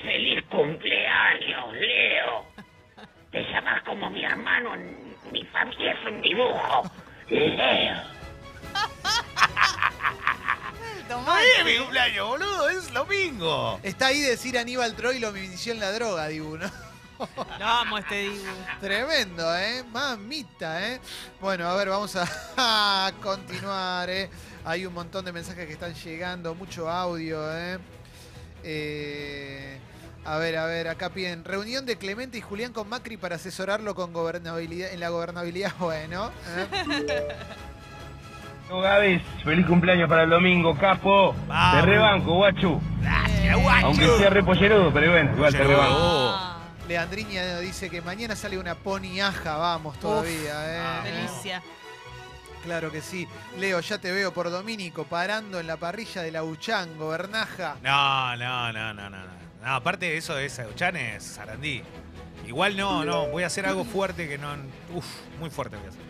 ¡Feliz 0.03 0.43
cumpleaños, 0.49 1.73
Leo! 1.73 2.45
Te 3.31 3.41
llamas 3.43 3.81
como 3.83 4.09
mi 4.09 4.25
hermano, 4.25 4.71
mi 5.31 5.45
familia 5.45 5.93
es 5.93 6.11
un 6.11 6.21
dibujo. 6.21 6.91
Tomá. 11.07 11.39
es 11.41 11.65
mi 11.65 11.77
cumpleaños, 11.77 12.27
boludo, 12.27 12.69
es 12.69 12.93
domingo. 12.93 13.79
Está 13.83 14.07
ahí 14.07 14.19
decir 14.19 14.57
Aníbal 14.57 14.93
Troilo 14.95 15.31
me 15.31 15.45
inició 15.45 15.71
en 15.71 15.79
la 15.79 15.93
droga, 15.93 16.27
Dibu, 16.27 16.57
¿no? 16.57 16.69
Lo 17.59 17.65
amo 17.65 17.97
este 17.99 18.23
Dibu. 18.23 18.43
Tremendo, 18.81 19.57
¿eh? 19.57 19.81
Mamita, 19.91 20.85
¿eh? 20.89 20.99
Bueno, 21.39 21.69
a 21.69 21.75
ver, 21.75 21.87
vamos 21.87 22.17
a, 22.17 22.27
a 22.57 23.13
continuar, 23.21 24.09
¿eh? 24.09 24.29
Hay 24.65 24.85
un 24.85 24.93
montón 24.93 25.23
de 25.23 25.31
mensajes 25.31 25.65
que 25.67 25.73
están 25.73 25.93
llegando, 25.93 26.53
mucho 26.53 26.89
audio, 26.89 27.41
¿eh? 27.57 27.79
Eh, 28.63 29.79
a 30.25 30.37
ver, 30.37 30.57
a 30.57 30.65
ver, 30.65 30.87
acá 30.87 31.09
piden 31.09 31.43
reunión 31.43 31.85
de 31.85 31.97
Clemente 31.97 32.37
y 32.37 32.41
Julián 32.41 32.73
con 32.73 32.87
Macri 32.87 33.17
para 33.17 33.35
asesorarlo 33.35 33.95
con 33.95 34.13
gobernabilidad, 34.13 34.93
en 34.93 34.99
la 34.99 35.09
gobernabilidad, 35.09 35.73
bueno. 35.79 36.31
¿eh? 36.55 37.27
No, 38.69 38.79
Gavis, 38.79 39.21
feliz 39.43 39.65
cumpleaños 39.65 40.07
para 40.07 40.23
el 40.23 40.29
domingo, 40.29 40.77
capo. 40.77 41.35
Vamos. 41.45 41.81
Te 41.81 41.85
rebanco, 41.91 42.35
guachu. 42.35 42.81
Gracias, 43.01 43.61
guacho. 43.61 43.85
Aunque 43.87 44.07
sea 44.17 44.29
repollerudo, 44.29 44.93
pero 44.93 45.11
bueno, 45.11 45.31
igual 45.35 45.51
te 45.51 45.63
rebanco. 45.65 45.97
Ah, 45.99 46.57
Leandriña 46.87 47.59
dice 47.59 47.89
que 47.89 48.01
mañana 48.01 48.33
sale 48.33 48.57
una 48.57 48.75
poniaja, 48.75 49.57
vamos 49.57 49.99
todavía, 49.99 50.73
¿eh? 50.73 50.79
Ah, 50.79 51.01
delicia. 51.03 51.61
Claro 52.63 52.89
que 52.93 53.01
sí. 53.01 53.27
Leo, 53.57 53.81
ya 53.81 53.97
te 53.97 54.09
veo 54.13 54.31
por 54.33 54.49
Domínico 54.49 55.03
parando 55.03 55.59
en 55.59 55.67
la 55.67 55.75
parrilla 55.75 56.21
de 56.21 56.31
la 56.31 56.45
Uchán, 56.45 56.97
gobernaja. 56.97 57.75
No, 57.83 58.37
no, 58.37 58.71
no, 58.71 58.93
no, 58.93 59.09
no. 59.09 59.17
No, 59.61 59.75
aparte 59.75 60.07
de 60.07 60.17
eso 60.17 60.37
es 60.37 60.59
Uchán 60.71 60.95
es 60.95 61.23
Sarandí. 61.23 61.83
Igual 62.47 62.75
no, 62.75 63.05
no, 63.05 63.27
voy 63.27 63.43
a 63.43 63.47
hacer 63.47 63.65
algo 63.65 63.83
fuerte 63.83 64.27
que 64.27 64.37
no. 64.37 64.49
Uf, 64.93 65.05
muy 65.39 65.49
fuerte 65.49 65.77
voy 65.77 65.85
a 65.85 65.89
hacer. 65.89 66.01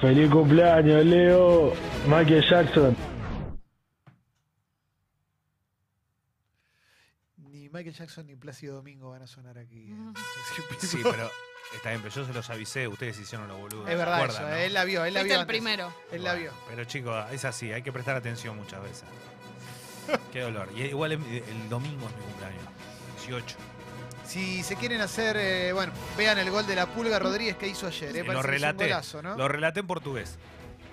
Feliz 0.00 0.30
cumpleaños, 0.30 1.04
Leo. 1.04 1.72
Michael 2.06 2.44
Jackson. 2.48 2.96
Ni 7.36 7.68
Michael 7.68 7.94
Jackson 7.94 8.26
ni 8.26 8.36
Plácido 8.36 8.76
Domingo 8.76 9.10
van 9.10 9.22
a 9.22 9.26
sonar 9.26 9.58
aquí. 9.58 9.90
¿eh? 9.90 9.94
Sí, 10.80 11.00
pero 11.02 11.28
está 11.74 11.90
bien, 11.90 12.00
pero 12.02 12.14
yo 12.14 12.24
se 12.24 12.32
los 12.32 12.48
avisé, 12.50 12.86
ustedes 12.86 13.18
hicieron 13.18 13.48
los 13.48 13.58
boludos. 13.58 13.88
Es 13.88 13.96
verdad 13.98 14.18
¿Se 14.18 14.22
acuerdan, 14.22 14.42
eso, 14.46 14.50
no? 14.56 14.56
él 14.56 14.72
la 14.74 14.84
vio, 14.84 15.04
él 15.04 15.14
la 15.14 15.20
Fuiste 15.20 15.34
vio 15.34 15.34
el 15.34 15.40
antes. 15.40 15.52
primero. 15.52 15.94
Él 16.12 16.22
la 16.22 16.34
vio. 16.34 16.52
Pero 16.68 16.84
chicos, 16.84 17.32
es 17.32 17.44
así, 17.44 17.72
hay 17.72 17.82
que 17.82 17.90
prestar 17.92 18.14
atención 18.14 18.56
muchas 18.56 18.80
veces. 18.82 19.04
Qué 20.32 20.40
dolor. 20.40 20.68
Y 20.74 20.82
igual 20.82 21.12
el, 21.12 21.20
el 21.22 21.68
domingo 21.68 22.06
es 22.08 22.16
mi 22.16 22.22
cumpleaños. 22.22 22.62
18. 23.18 23.56
Si 24.26 24.62
se 24.62 24.76
quieren 24.76 25.00
hacer, 25.00 25.36
eh, 25.38 25.72
bueno, 25.72 25.92
vean 26.16 26.38
el 26.38 26.50
gol 26.50 26.66
de 26.66 26.74
la 26.76 26.86
Pulga 26.86 27.18
Rodríguez 27.18 27.56
que 27.56 27.66
hizo 27.66 27.86
ayer. 27.86 28.14
Eh, 28.16 28.24
lo 28.24 28.38
un 28.38 28.44
relaté. 28.44 28.84
golazo, 28.84 29.22
¿no? 29.22 29.36
Lo 29.36 29.48
relaté 29.48 29.80
en 29.80 29.86
portugués. 29.86 30.36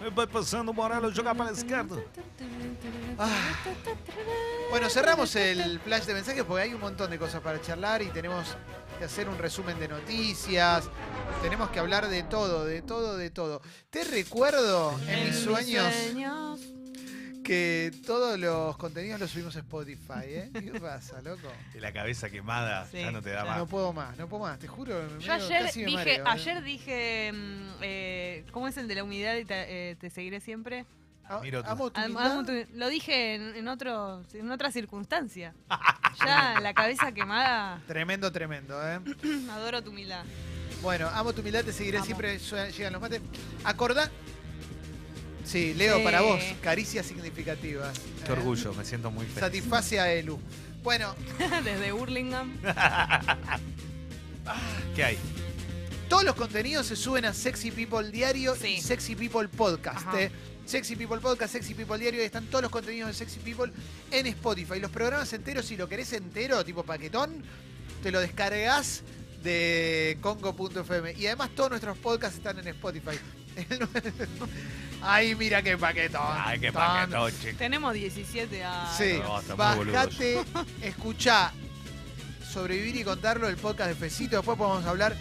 Me 0.02 0.10
va 0.10 0.28
pasando 0.28 0.74
Moralo, 0.74 1.10
joga 1.14 1.34
para 1.34 1.52
la 1.52 1.58
izquierda. 1.58 1.96
Ah. 3.18 3.30
Bueno, 4.70 4.90
cerramos 4.90 5.36
el 5.36 5.80
flash 5.80 6.04
de 6.04 6.14
mensajes 6.14 6.44
porque 6.44 6.64
hay 6.64 6.74
un 6.74 6.82
montón 6.82 7.10
de 7.10 7.18
cosas 7.18 7.42
para 7.42 7.62
charlar 7.62 8.02
y 8.02 8.08
tenemos 8.08 8.56
que 9.00 9.06
hacer 9.06 9.30
un 9.30 9.38
resumen 9.38 9.80
de 9.80 9.88
noticias. 9.88 10.90
Tenemos 11.42 11.70
que 11.70 11.80
hablar 11.80 12.08
de 12.10 12.24
todo, 12.24 12.66
de 12.66 12.82
todo, 12.82 13.18
de 13.18 13.30
todo. 13.30 13.62
Te 13.90 14.04
recuerdo 14.04 14.98
en 15.08 15.26
mis 15.26 15.40
sueños 15.40 15.94
sueños. 15.94 16.60
Que 17.46 17.92
todos 18.06 18.40
los 18.40 18.76
contenidos 18.78 19.20
los 19.20 19.30
subimos 19.30 19.56
a 19.56 19.60
Spotify, 19.60 20.24
¿eh? 20.26 20.50
¿Qué 20.52 20.80
pasa, 20.80 21.22
loco? 21.22 21.48
La 21.76 21.94
cabeza 21.94 22.30
quemada 22.30 22.86
Sí, 22.88 22.98
ya 23.00 23.12
no 23.12 23.22
te 23.22 23.30
da 23.30 23.44
ya 23.44 23.50
más. 23.52 23.58
No 23.60 23.68
puedo 23.68 23.94
más, 23.94 24.18
no 24.18 24.28
puedo 24.28 24.44
más, 24.44 24.58
te 24.60 24.68
juro. 24.68 24.96
me 24.96 25.10
Yo 25.24 25.32
medio- 25.34 25.34
ayer 25.46 25.62
casi 25.66 25.80
me 25.82 25.86
dije, 25.86 25.96
mareo, 25.98 26.26
¿eh? 26.26 26.28
ayer 26.28 26.64
dije, 26.64 27.32
mm, 27.34 27.68
eh, 27.82 28.46
¿cómo 28.52 28.68
es 28.68 28.76
el 28.78 28.88
de 28.88 28.96
la 28.96 29.04
humildad 29.04 29.36
y 29.36 29.46
te, 29.46 29.92
eh, 29.92 29.96
te 29.96 30.10
seguiré 30.10 30.40
siempre? 30.42 30.86
A- 31.28 31.40
Miro 31.40 31.64
tu- 31.64 31.70
amo 31.70 31.92
tu 31.92 32.00
Am- 32.00 32.06
humildad. 32.12 32.32
amo 32.32 32.46
tu- 32.46 32.68
lo 32.74 32.88
dije 32.90 33.36
en, 33.36 33.56
en 33.56 33.68
otro, 33.68 34.24
en 34.34 34.52
otra 34.52 34.72
circunstancia. 34.72 35.54
ya 36.26 36.60
la 36.60 36.74
cabeza 36.74 37.12
quemada, 37.12 37.80
Tremendo, 37.88 38.32
tremendo, 38.32 38.76
¿eh? 38.90 39.00
adoro 39.52 39.84
tu 39.84 39.92
humildad. 39.92 40.24
Bueno, 40.82 41.08
amo 41.10 41.32
tu 41.34 41.42
humildad, 41.42 41.64
te 41.64 41.72
seguiré 41.74 41.98
Amo. 41.98 42.06
siempre. 42.06 42.40
sue- 42.40 42.72
Llegan 42.72 42.94
los 42.94 43.02
mates. 43.02 43.22
Acordá. 43.64 44.10
Sí, 45.46 45.74
Leo, 45.76 45.98
Sí. 46.00 46.04
para 46.04 46.22
vos, 46.22 46.42
caricias 46.62 47.06
significativas. 47.06 47.98
Qué 48.26 48.30
¿eh? 48.32 48.34
orgullo, 48.34 48.74
me 48.74 48.84
siento 48.84 49.12
muy 49.12 49.26
feliz. 49.26 49.40
Satisface 49.40 50.00
a 50.00 50.12
Elu. 50.14 50.40
Bueno, 50.84 51.16
Desde 51.64 51.92
Burlingame. 51.92 52.54
¿Qué 54.96 55.04
hay? 55.04 55.18
todos 56.10 56.24
los 56.24 56.36
contenidos 56.36 56.86
se 56.86 56.96
suben 56.96 57.26
a 57.26 57.34
Sexy 57.34 57.72
People 57.72 58.12
Diario 58.12 58.56
y. 58.64 58.80
Sexy 58.82 59.16
People 59.16 59.48
Podcast. 59.48 60.06
¿eh? 60.16 60.32
Sexy 60.66 60.96
People 60.96 61.18
Podcast, 61.18 61.54
Sexy 61.54 61.74
People 61.74 61.98
Diario, 61.98 62.20
ahí 62.22 62.26
están 62.28 62.46
todos 62.46 62.62
los 62.64 62.72
contenidos 62.72 63.10
de 63.10 63.14
Sexy 63.14 63.40
People 63.40 63.72
en 64.12 64.28
Spotify. 64.28 64.80
Los 64.80 64.92
programas 64.92 65.32
enteros, 65.34 65.66
si 65.66 65.78
lo 65.78 65.88
querés 65.90 66.14
entero, 66.14 66.64
tipo 66.64 66.84
paquetón, 66.84 67.44
te 68.02 68.12
lo 68.12 68.20
descargas 68.20 69.04
de 69.44 70.18
congo.fm. 70.22 71.14
Y 71.14 71.28
además 71.28 71.52
todos 71.56 71.70
nuestros 71.72 71.98
podcasts 71.98 72.38
están 72.38 72.60
en 72.60 72.68
Spotify. 72.68 73.18
Ay, 75.08 75.36
mira 75.36 75.62
qué 75.62 75.78
paquetón. 75.78 76.22
Ay, 76.26 76.60
qué 76.60 76.72
paquetón, 76.72 77.32
chico. 77.42 77.58
Tenemos 77.58 77.94
17 77.94 78.64
años. 78.64 78.98
Sí, 78.98 79.20
No, 79.22 79.40
están 79.40 79.58
muy 79.78 79.86
bajate, 79.92 80.40
escuchá, 80.82 81.52
sobrevivir 82.52 82.96
y 82.96 83.04
contarlo, 83.04 83.48
el 83.48 83.58
podcast 83.58 83.90
de 83.90 83.96
Fecito. 83.96 84.38
Después 84.38 84.58
podemos 84.58 84.86
hablar. 84.86 85.16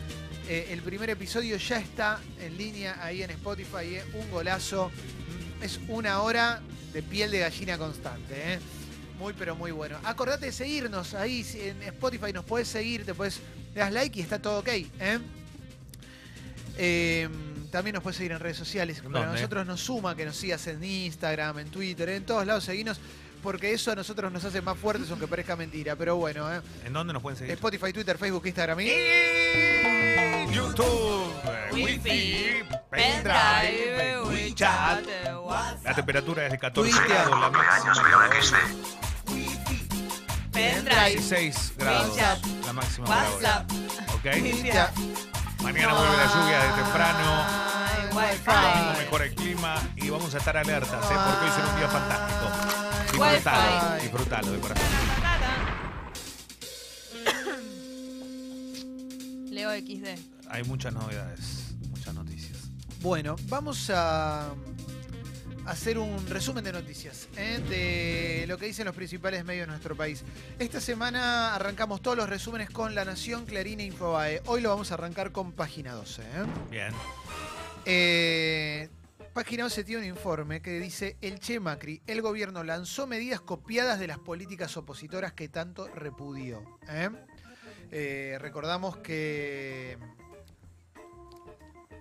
eh, 0.49 0.69
el 0.73 0.83
primer 0.83 1.09
episodio 1.11 1.57
ya 1.57 1.79
está 1.79 2.21
en 2.41 2.57
línea 2.59 2.99
ahí 3.03 3.23
en 3.23 3.31
Spotify. 3.31 3.97
eh, 3.97 4.05
un 4.15 4.31
golazo. 4.31 4.91
Mm, 4.91 5.63
Es 5.63 5.81
una 5.89 6.21
hora 6.23 6.61
de 6.93 7.03
piel 7.03 7.31
de 7.31 7.39
gallina 7.41 7.79
constante. 7.79 8.35
eh. 8.55 8.59
Muy, 9.19 9.33
pero 9.33 9.55
muy 9.55 9.71
bueno. 9.71 9.97
Acordate 10.05 10.47
de 10.47 10.53
seguirnos 10.53 11.15
ahí 11.15 11.45
si 11.45 11.61
en 11.61 11.83
Spotify. 11.83 12.33
Nos 12.33 12.45
puedes 12.45 12.69
seguir, 12.69 13.05
te 13.07 13.15
puedes. 13.15 13.41
Le 13.75 13.81
das 13.81 13.93
like 13.93 14.19
y 14.19 14.23
está 14.23 14.39
todo 14.41 14.59
ok. 14.61 14.69
¿eh? 14.69 15.19
Eh, 16.77 17.29
también 17.75 17.95
nos 17.95 18.05
puedes 18.05 18.17
seguir 18.19 18.31
en 18.31 18.39
redes 18.39 18.57
sociales. 18.57 18.99
¿En 18.99 19.11
Para 19.11 19.27
dónde? 19.27 19.41
nosotros 19.41 19.67
nos 19.67 19.81
suma 19.81 20.15
que 20.15 20.25
nos 20.25 20.37
sigas 20.37 20.65
en 20.69 20.85
Instagram, 20.85 21.59
en 21.59 21.71
Twitter, 21.71 22.09
en 22.11 22.25
todos 22.25 22.47
lados. 22.47 22.63
Seguinos 22.63 23.01
porque 23.43 23.73
eso 23.73 23.91
a 23.91 23.97
nosotros 23.97 24.31
nos 24.31 24.45
hace 24.45 24.63
más 24.63 24.79
fuertes, 24.79 25.11
aunque 25.11 25.27
parezca 25.27 25.57
mentira. 25.57 25.97
Pero 25.97 26.15
bueno, 26.15 26.55
¿eh? 26.55 26.61
¿En 26.85 26.93
dónde 26.93 27.13
nos 27.13 27.21
pueden 27.21 27.37
seguir? 27.37 27.53
Spotify, 27.55 27.93
Twitter, 27.93 28.17
Facebook, 28.17 28.47
Instagram 28.47 28.81
y. 28.81 28.87
YouTube, 30.53 31.33
eh, 31.47 31.71
Wi-Fi, 31.73 32.65
pendrive, 32.91 34.21
WeChat. 34.23 35.05
La 35.83 35.95
temperatura 35.97 36.47
es 36.47 36.53
de 36.53 36.59
14 36.61 36.91
Twitter. 36.93 37.09
grados, 37.09 37.41
la 37.41 37.51
máxima. 37.51 38.61
Pendrive. 40.53 41.11
16 41.11 41.73
grados, 41.77 42.11
WeChat. 42.11 42.39
la 42.67 42.73
máxima. 42.73 43.09
WhatsApp. 43.09 43.69
¿Ok? 44.15 44.27
Mañana 45.65 45.95
vuelve 45.95 46.17
la 46.19 46.27
lluvia 46.27 46.59
de 46.63 46.83
temprano. 46.83 47.64
Wi-Fi. 48.15 48.99
mejora 48.99 49.25
el 49.25 49.35
clima 49.35 49.75
y 49.97 50.09
vamos 50.09 50.35
a 50.35 50.39
estar 50.39 50.57
alertas, 50.57 51.05
¿eh? 51.11 51.15
porque 51.15 51.45
hoy 51.45 51.51
será 51.51 51.69
un 51.69 51.77
día 51.77 51.89
fantástico. 51.89 52.45
Disfrutalo, 53.13 54.03
disfrutalo 54.03 54.53
de 54.53 54.59
corazón. 54.61 54.87
Leo 59.51 59.71
XD. 59.71 60.49
Hay 60.49 60.63
muchas 60.65 60.93
novedades, 60.93 61.75
muchas 61.91 62.15
noticias. 62.15 62.59
Bueno, 63.01 63.37
vamos 63.49 63.91
a 63.91 64.55
hacer 65.67 65.99
un 65.99 66.27
resumen 66.29 66.63
de 66.63 66.73
noticias 66.73 67.29
¿eh? 67.37 67.59
de 67.69 68.47
lo 68.47 68.59
que 68.59 68.67
dicen 68.67 68.85
los 68.85 68.95
principales 68.95 69.45
medios 69.45 69.67
de 69.67 69.71
nuestro 69.73 69.97
país. 69.97 70.23
Esta 70.59 70.81
semana 70.81 71.55
arrancamos 71.55 72.03
todos 72.03 72.17
los 72.17 72.29
resúmenes 72.29 72.71
con 72.71 72.95
La 72.95 73.05
Nación, 73.05 73.45
Clarín 73.47 73.81
e 73.81 73.87
Infobae. 73.87 74.43
Hoy 74.47 74.61
lo 74.61 74.69
vamos 74.69 74.91
a 74.91 74.95
arrancar 74.95 75.33
con 75.33 75.53
Página 75.53 75.93
12. 75.95 76.23
¿eh? 76.23 76.27
Bien. 76.71 76.93
Eh, 77.87 78.89
Página 79.35 79.65
12 79.65 79.83
tiene 79.83 80.03
un 80.03 80.09
informe 80.09 80.63
que 80.63 80.79
dice, 80.79 81.17
el 81.21 81.41
Che 81.41 81.59
Macri, 81.59 82.01
el 82.07 82.23
gobierno 82.23 82.63
lanzó 82.63 83.07
medidas 83.09 83.41
copiadas 83.41 83.99
de 83.99 84.07
las 84.07 84.21
políticas 84.21 84.77
opositoras 84.77 85.33
que 85.33 85.49
tanto 85.49 85.89
repudió. 85.89 86.63
¿eh? 86.89 87.11
Eh, 87.91 88.39
recordamos 88.41 88.99
que 88.99 89.99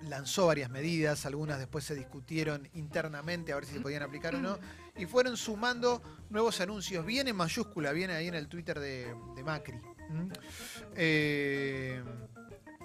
lanzó 0.04 0.46
varias 0.46 0.70
medidas, 0.70 1.25
algunas 1.25 1.58
después 1.58 1.84
se 1.84 1.96
discutieron 1.96 2.70
internamente 2.74 3.52
a 3.52 3.56
ver 3.56 3.66
si 3.66 3.74
se 3.74 3.80
podían 3.80 4.04
aplicar 4.04 4.36
o 4.36 4.40
no, 4.40 4.60
y 4.96 5.08
fueron 5.08 5.36
sumando 5.36 6.04
nuevos 6.30 6.62
anuncios, 6.62 7.04
bien 7.04 7.28
en 7.28 7.36
mayúscula, 7.36 7.94
bien 7.94 8.12
ahí 8.12 8.28
en 8.28 8.36
el 8.36 8.48
Twitter 8.48 8.80
de, 8.80 9.12
Macri. 9.44 9.80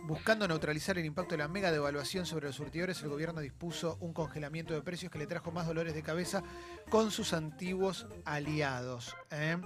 Buscando 0.09 0.49
neutralizar 0.49 0.97
el 0.97 1.05
impacto 1.05 1.33
de 1.33 1.39
la 1.43 1.49
mega 1.49 1.71
devaluación 1.71 2.25
sobre 2.25 2.47
los 2.47 2.57
surtidores, 2.57 3.03
el 3.03 3.11
gobierno 3.11 3.43
dispuso 3.43 3.99
un 4.01 4.15
congelamiento 4.15 4.73
de 4.73 4.81
precios 4.81 5.13
que 5.13 5.19
le 5.19 5.27
trajo 5.27 5.53
más 5.53 5.67
dolores 5.67 5.93
de 5.93 6.03
cabeza 6.03 6.43
con 6.89 7.11
sus 7.11 7.35
antiguos 7.35 8.07
aliados. 8.25 9.15
¿eh? 9.31 9.59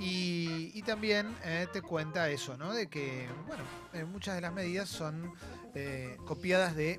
Y, 0.00 0.82
también 0.82 1.32
eh, 1.44 1.68
te 1.72 1.80
cuenta 1.80 2.28
eso, 2.28 2.56
¿no? 2.56 2.72
De 2.74 2.88
que, 2.88 3.28
bueno, 3.46 3.62
eh, 3.92 4.04
muchas 4.04 4.34
de 4.34 4.40
las 4.40 4.52
medidas 4.52 4.88
son 4.88 5.32
copiadas 6.26 6.74
de 6.74 6.98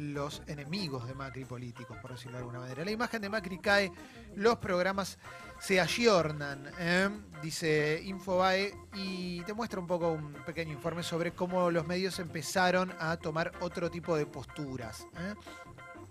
los 0.00 0.42
enemigos 0.46 1.06
de 1.06 1.14
Macri 1.14 1.44
políticos, 1.44 1.96
por 2.00 2.12
decirlo 2.12 2.32
de 2.32 2.38
alguna 2.38 2.58
manera. 2.60 2.84
La 2.84 2.90
imagen 2.90 3.20
de 3.22 3.28
Macri 3.28 3.58
cae, 3.58 3.92
los 4.34 4.56
programas 4.56 5.18
se 5.58 5.78
ayornan, 5.80 6.70
¿eh? 6.78 7.10
dice 7.42 8.00
Infobae, 8.04 8.72
y 8.94 9.42
te 9.42 9.52
muestra 9.52 9.78
un 9.78 9.86
poco 9.86 10.10
un 10.12 10.32
pequeño 10.46 10.72
informe 10.72 11.02
sobre 11.02 11.32
cómo 11.32 11.70
los 11.70 11.86
medios 11.86 12.18
empezaron 12.18 12.92
a 12.98 13.16
tomar 13.18 13.52
otro 13.60 13.90
tipo 13.90 14.16
de 14.16 14.24
posturas. 14.26 15.06
¿eh? 15.18 15.34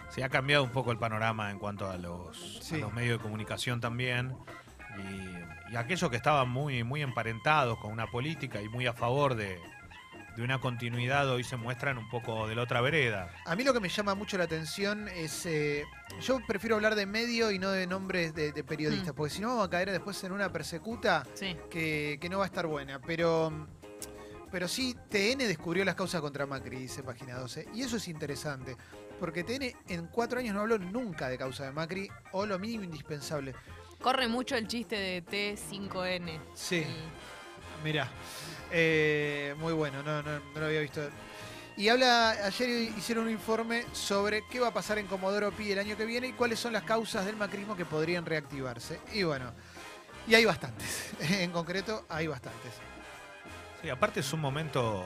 Se 0.10 0.24
ha 0.24 0.30
cambiado 0.30 0.64
un 0.64 0.72
poco 0.72 0.92
el 0.92 1.00
panorama 1.00 1.50
en 1.52 1.58
cuanto 1.60 1.90
a 1.90 1.98
los, 1.98 2.58
a 2.60 2.64
Sí. 2.64 2.78
los 2.78 2.94
medios 2.94 3.18
de 3.18 3.24
comunicación 3.24 3.80
también. 3.82 4.36
Y, 4.98 5.74
y 5.74 5.76
aquellos 5.76 6.10
que 6.10 6.18
estaban 6.18 6.50
muy, 6.50 6.84
muy 6.84 7.02
emparentados 7.02 7.78
con 7.80 7.92
una 7.92 8.08
política 8.08 8.62
y 8.62 8.70
muy 8.70 8.86
a 8.88 8.94
favor 8.94 9.36
de, 9.36 9.60
de 10.40 10.46
una 10.46 10.60
continuidad 10.62 11.30
hoy 11.30 11.44
se 11.44 11.58
muestran 11.58 11.98
un 11.98 12.08
poco 12.10 12.48
de 12.48 12.56
la 12.56 12.64
otra 12.64 12.80
vereda. 12.80 13.30
A 13.46 13.58
mí 13.58 13.66
lo 13.66 13.74
que 13.74 13.82
me 13.82 13.90
llama 13.90 14.16
mucho 14.16 14.38
la 14.38 14.46
atención 14.46 15.10
es. 15.10 15.46
eh, 15.46 15.84
yo 16.22 16.40
prefiero 16.48 16.76
hablar 16.78 16.96
de 16.96 17.06
medio 17.06 17.52
y 17.52 17.60
no 17.60 17.72
de 17.72 17.86
nombres 17.86 18.34
de, 18.34 18.54
de 18.54 18.64
periodistas, 18.64 19.14
Mm. 19.14 19.16
porque 19.18 19.34
si 19.34 19.42
no 19.42 19.50
vamos 19.50 19.68
a 19.68 19.70
caer 19.70 19.92
después 19.92 20.24
en 20.24 20.32
una 20.32 20.50
persecuta 20.52 21.26
Sí. 21.34 21.58
que, 21.70 22.18
que 22.22 22.30
no 22.30 22.38
va 22.38 22.46
a 22.46 22.48
estar 22.48 22.66
buena. 22.68 23.00
Pero, 23.02 23.68
pero 24.50 24.68
sí, 24.70 24.96
TN 25.10 25.40
descubrió 25.46 25.84
las 25.84 25.96
causas 25.96 26.22
contra 26.22 26.46
Macri, 26.46 26.78
dice 26.78 27.04
página 27.04 27.36
12. 27.38 27.68
Y 27.74 27.82
eso 27.82 27.98
es 27.98 28.08
interesante, 28.08 28.78
porque 29.20 29.44
TN 29.44 29.76
en 29.90 30.08
cuatro 30.08 30.40
años 30.40 30.56
no 30.56 30.62
habló 30.62 30.78
nunca 30.80 31.28
de 31.28 31.38
causa 31.38 31.66
de 31.66 31.72
Macri, 31.74 32.10
o 32.32 32.46
lo 32.46 32.58
mínimo 32.58 32.86
indispensable. 32.86 33.54
Corre 34.02 34.30
mucho 34.30 34.56
el 34.56 34.70
chiste 34.70 34.96
de 34.96 35.22
T5N. 35.26 36.40
Sí. 36.54 36.80
Mm. 36.88 37.84
Mirá, 37.84 38.10
eh, 38.72 39.56
muy 39.58 39.74
bueno, 39.74 40.04
no, 40.04 40.22
no, 40.22 40.40
no 40.40 40.60
lo 40.60 40.66
había 40.66 40.82
visto. 40.82 41.02
Y 41.80 41.88
habla, 41.88 42.32
ayer 42.32 42.92
hicieron 42.98 43.26
un 43.26 43.32
informe 43.32 43.86
sobre 43.94 44.46
qué 44.48 44.60
va 44.60 44.68
a 44.68 44.74
pasar 44.74 44.98
en 44.98 45.08
Comodoro 45.08 45.50
Pi 45.52 45.72
el 45.72 45.80
año 45.80 45.96
que 45.96 46.04
viene 46.06 46.28
y 46.28 46.34
cuáles 46.34 46.60
son 46.60 46.74
las 46.74 46.84
causas 46.84 47.26
del 47.26 47.38
macrismo 47.38 47.76
que 47.78 47.86
podrían 47.86 48.26
reactivarse. 48.26 49.00
Y 49.14 49.24
bueno, 49.24 49.54
y 50.28 50.36
hay 50.36 50.44
bastantes, 50.44 51.12
en 51.22 51.52
concreto 51.52 52.06
hay 52.10 52.28
bastantes. 52.28 52.74
Sí, 53.82 53.90
aparte 53.90 54.20
es 54.20 54.34
un 54.34 54.42
momento, 54.42 55.06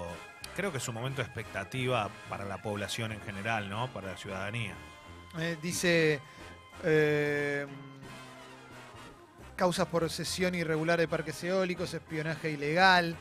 creo 0.55 0.71
que 0.71 0.79
es 0.79 0.87
un 0.87 0.95
momento 0.95 1.21
de 1.21 1.27
expectativa 1.27 2.09
para 2.27 2.43
la 2.43 2.59
población 2.59 3.11
en 3.11 3.21
general, 3.21 3.69
¿no? 3.69 3.93
Para 3.93 4.07
la 4.07 4.17
ciudadanía. 4.17 4.73
Eh, 5.37 5.57
dice, 5.61 6.19
eh, 6.83 7.67
causas 9.55 9.85
por 9.85 10.09
cesión 10.09 10.55
irregular 10.55 10.99
de 10.99 11.07
parques 11.07 11.43
eólicos, 11.43 11.93
espionaje 11.93 12.49
ilegal, 12.49 13.15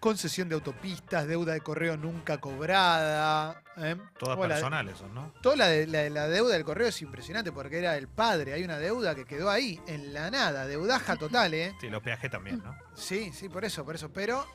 concesión 0.00 0.48
de 0.48 0.54
autopistas, 0.56 1.26
deuda 1.28 1.52
de 1.52 1.60
correo 1.60 1.96
nunca 1.96 2.38
cobrada. 2.38 3.62
¿eh? 3.76 3.96
Todas 4.18 4.38
O 4.38 4.42
la- 4.42 4.54
personales 4.54 4.98
son, 4.98 5.14
¿no? 5.14 5.32
Toda 5.42 5.56
la, 5.56 5.66
de- 5.68 5.86
la, 5.86 6.08
la 6.10 6.26
deuda 6.28 6.54
del 6.54 6.64
correo 6.64 6.88
es 6.88 7.00
impresionante 7.02 7.52
porque 7.52 7.78
era 7.78 7.96
el 7.96 8.08
padre. 8.08 8.54
Hay 8.54 8.64
una 8.64 8.78
deuda 8.78 9.14
que 9.14 9.24
quedó 9.26 9.50
ahí, 9.50 9.78
en 9.86 10.12
la 10.14 10.30
nada. 10.30 10.66
Deudaja 10.66 11.16
total, 11.16 11.54
¿eh? 11.54 11.74
Sí, 11.80 11.88
los 11.90 12.02
peajes 12.02 12.30
también, 12.30 12.62
¿no? 12.64 12.74
Sí, 12.94 13.30
sí, 13.32 13.48
por 13.48 13.64
eso, 13.64 13.84
por 13.84 13.94
eso. 13.94 14.10
Pero 14.12 14.46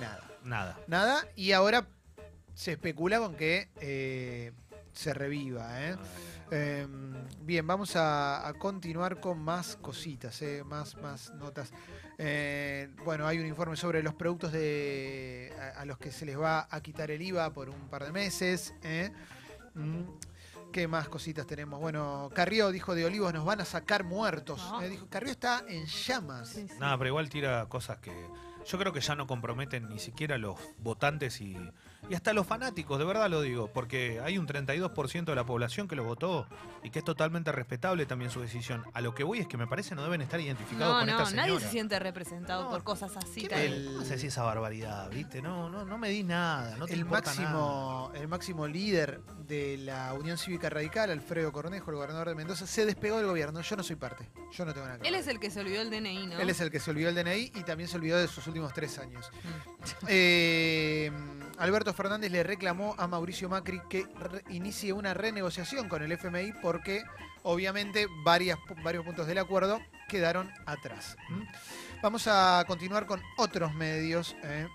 nada. 0.00 0.22
Nada. 0.44 0.78
Nada. 0.86 1.26
Y 1.36 1.52
ahora 1.52 1.86
se 2.54 2.72
especula 2.72 3.18
con 3.18 3.34
que 3.34 3.68
eh, 3.80 4.52
se 4.92 5.14
reviva, 5.14 5.82
¿eh? 5.82 5.96
Eh, 6.50 6.86
bien, 7.40 7.66
vamos 7.66 7.96
a, 7.96 8.46
a 8.46 8.52
continuar 8.54 9.20
con 9.20 9.38
más 9.38 9.76
cositas, 9.76 10.42
eh, 10.42 10.62
más, 10.64 10.96
más 10.96 11.32
notas. 11.34 11.72
Eh, 12.18 12.90
bueno, 13.04 13.26
hay 13.26 13.38
un 13.38 13.46
informe 13.46 13.76
sobre 13.76 14.02
los 14.02 14.14
productos 14.14 14.52
de, 14.52 15.50
a, 15.58 15.80
a 15.80 15.84
los 15.86 15.96
que 15.98 16.12
se 16.12 16.26
les 16.26 16.38
va 16.38 16.68
a 16.70 16.80
quitar 16.82 17.10
el 17.10 17.22
IVA 17.22 17.50
por 17.54 17.70
un 17.70 17.88
par 17.88 18.04
de 18.04 18.12
meses. 18.12 18.74
eh. 18.82 19.10
Mm, 19.74 20.02
¿Qué 20.72 20.88
más 20.88 21.06
cositas 21.08 21.46
tenemos? 21.46 21.80
Bueno, 21.80 22.30
Carrió 22.34 22.70
dijo 22.70 22.94
de 22.94 23.04
Olivos 23.04 23.32
nos 23.34 23.44
van 23.44 23.60
a 23.60 23.64
sacar 23.66 24.04
muertos. 24.04 24.58
Ah. 24.72 24.80
Eh, 24.82 24.88
dijo, 24.88 25.06
Carrió 25.08 25.30
está 25.32 25.64
en 25.68 25.84
llamas. 25.84 26.48
Sí, 26.48 26.66
sí. 26.66 26.78
Nada, 26.78 26.96
pero 26.96 27.08
igual 27.08 27.28
tira 27.28 27.66
cosas 27.68 27.98
que 27.98 28.10
yo 28.66 28.78
creo 28.78 28.90
que 28.92 29.00
ya 29.00 29.14
no 29.14 29.26
comprometen 29.26 29.88
ni 29.90 29.98
siquiera 29.98 30.38
los 30.38 30.58
votantes 30.78 31.42
y, 31.42 31.58
y 32.08 32.14
hasta 32.14 32.32
los 32.32 32.46
fanáticos, 32.46 32.98
de 32.98 33.04
verdad 33.04 33.30
lo 33.30 33.40
digo, 33.42 33.68
porque 33.72 34.20
hay 34.22 34.36
un 34.38 34.46
32% 34.46 35.24
de 35.24 35.34
la 35.34 35.44
población 35.44 35.86
que 35.88 35.96
lo 35.96 36.04
votó 36.04 36.46
y 36.82 36.90
que 36.90 36.98
es 36.98 37.04
totalmente 37.04 37.52
respetable 37.52 38.06
también 38.06 38.30
su 38.30 38.40
decisión. 38.40 38.84
A 38.92 39.00
lo 39.00 39.14
que 39.14 39.24
voy 39.24 39.38
es 39.38 39.46
que 39.46 39.56
me 39.56 39.66
parece 39.66 39.94
no 39.94 40.02
deben 40.02 40.20
estar 40.20 40.40
identificados 40.40 40.92
No, 40.92 40.98
con 41.00 41.06
no, 41.06 41.12
esta 41.12 41.26
señora. 41.26 41.46
nadie 41.48 41.60
se 41.60 41.68
siente 41.70 41.98
representado 41.98 42.64
No. 42.64 42.70
por 42.70 42.82
cosas 42.84 43.16
así. 43.16 43.42
¿Qué 43.42 43.48
tan- 43.48 43.58
me 43.60 43.66
El- 43.66 43.98
haces 44.00 44.24
esa 44.24 44.42
barbaridad, 44.42 45.08
viste? 45.10 45.40
No, 45.40 45.68
no, 45.70 45.84
no 45.84 45.96
me 45.98 46.08
di 46.08 46.22
nada, 46.24 46.76
no 46.76 46.86
te 46.86 46.94
el 46.94 47.00
nada. 47.04 47.10
máximo, 47.22 48.10
el 48.14 48.28
máximo 48.28 48.66
líder 48.66 49.20
de 49.46 49.76
la 49.78 50.12
Unión 50.14 50.36
Cívica 50.38 50.68
Radical, 50.70 51.10
Alfredo 51.10 51.52
Cornejo, 51.52 51.90
el 51.90 51.96
gobernador 51.96 52.28
de 52.28 52.34
Mendoza, 52.34 52.66
se 52.66 52.84
despegó 52.84 53.18
del 53.18 53.26
gobierno. 53.26 53.60
Yo 53.60 53.76
no 53.76 53.82
soy 53.82 53.96
parte. 53.96 54.28
Yo 54.50 54.64
no 54.64 54.74
tengo 54.74 54.86
nada 54.86 54.98
que 54.98 55.08
Él 55.08 55.14
ver. 55.14 55.22
es 55.22 55.28
el 55.28 55.38
que 55.40 55.50
se 55.50 55.60
olvidó 55.60 55.80
el 55.82 55.90
DNI, 55.90 56.26
¿no? 56.26 56.38
Él 56.40 56.50
es 56.50 56.60
el 56.60 56.70
que 56.70 56.80
se 56.80 56.90
olvidó 56.90 57.08
el 57.10 57.14
DNI 57.14 57.52
y 57.54 57.62
también 57.62 57.88
se 57.88 57.96
olvidó 57.96 58.18
de 58.18 58.28
sus 58.28 58.46
últimos 58.46 58.72
tres 58.72 58.98
años. 58.98 59.30
Mm. 59.44 60.06
Eh, 60.08 61.10
Alberto 61.58 61.91
Fernández 61.92 62.30
le 62.30 62.42
reclamó 62.42 62.94
a 62.98 63.06
Mauricio 63.06 63.48
Macri 63.48 63.80
que 63.88 64.06
inicie 64.48 64.92
una 64.92 65.14
renegociación 65.14 65.88
con 65.88 66.02
el 66.02 66.12
FMI 66.12 66.52
porque 66.62 67.02
obviamente 67.42 68.06
varias, 68.24 68.58
varios 68.82 69.04
puntos 69.04 69.26
del 69.26 69.38
acuerdo 69.38 69.80
quedaron 70.08 70.50
atrás. 70.66 71.16
Vamos 72.02 72.26
a 72.26 72.64
continuar 72.66 73.06
con 73.06 73.20
otros 73.36 73.74
medios. 73.74 74.36
eh, 74.42 74.66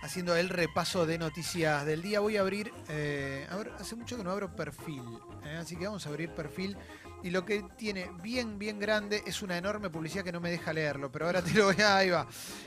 Haciendo 0.00 0.36
el 0.36 0.48
repaso 0.48 1.06
de 1.06 1.18
noticias 1.18 1.84
del 1.84 2.02
día, 2.02 2.20
voy 2.20 2.36
a 2.36 2.42
abrir, 2.42 2.72
eh, 2.88 3.48
hace 3.80 3.96
mucho 3.96 4.16
que 4.16 4.22
no 4.22 4.30
abro 4.30 4.54
perfil, 4.54 5.02
eh, 5.44 5.56
así 5.60 5.74
que 5.74 5.86
vamos 5.86 6.06
a 6.06 6.10
abrir 6.10 6.30
perfil 6.30 6.76
y 7.22 7.30
lo 7.30 7.44
que 7.44 7.64
tiene 7.76 8.10
bien, 8.22 8.58
bien 8.58 8.78
grande 8.78 9.22
es 9.26 9.42
una 9.42 9.56
enorme 9.56 9.90
publicidad 9.90 10.24
que 10.24 10.32
no 10.32 10.40
me 10.40 10.50
deja 10.50 10.72
leerlo, 10.72 11.10
pero 11.10 11.26
ahora 11.26 11.42
te 11.42 11.52
lo 11.52 11.66
voy 11.66 11.80
a... 11.82 11.96
Ahí 11.96 12.10
va. 12.10 12.26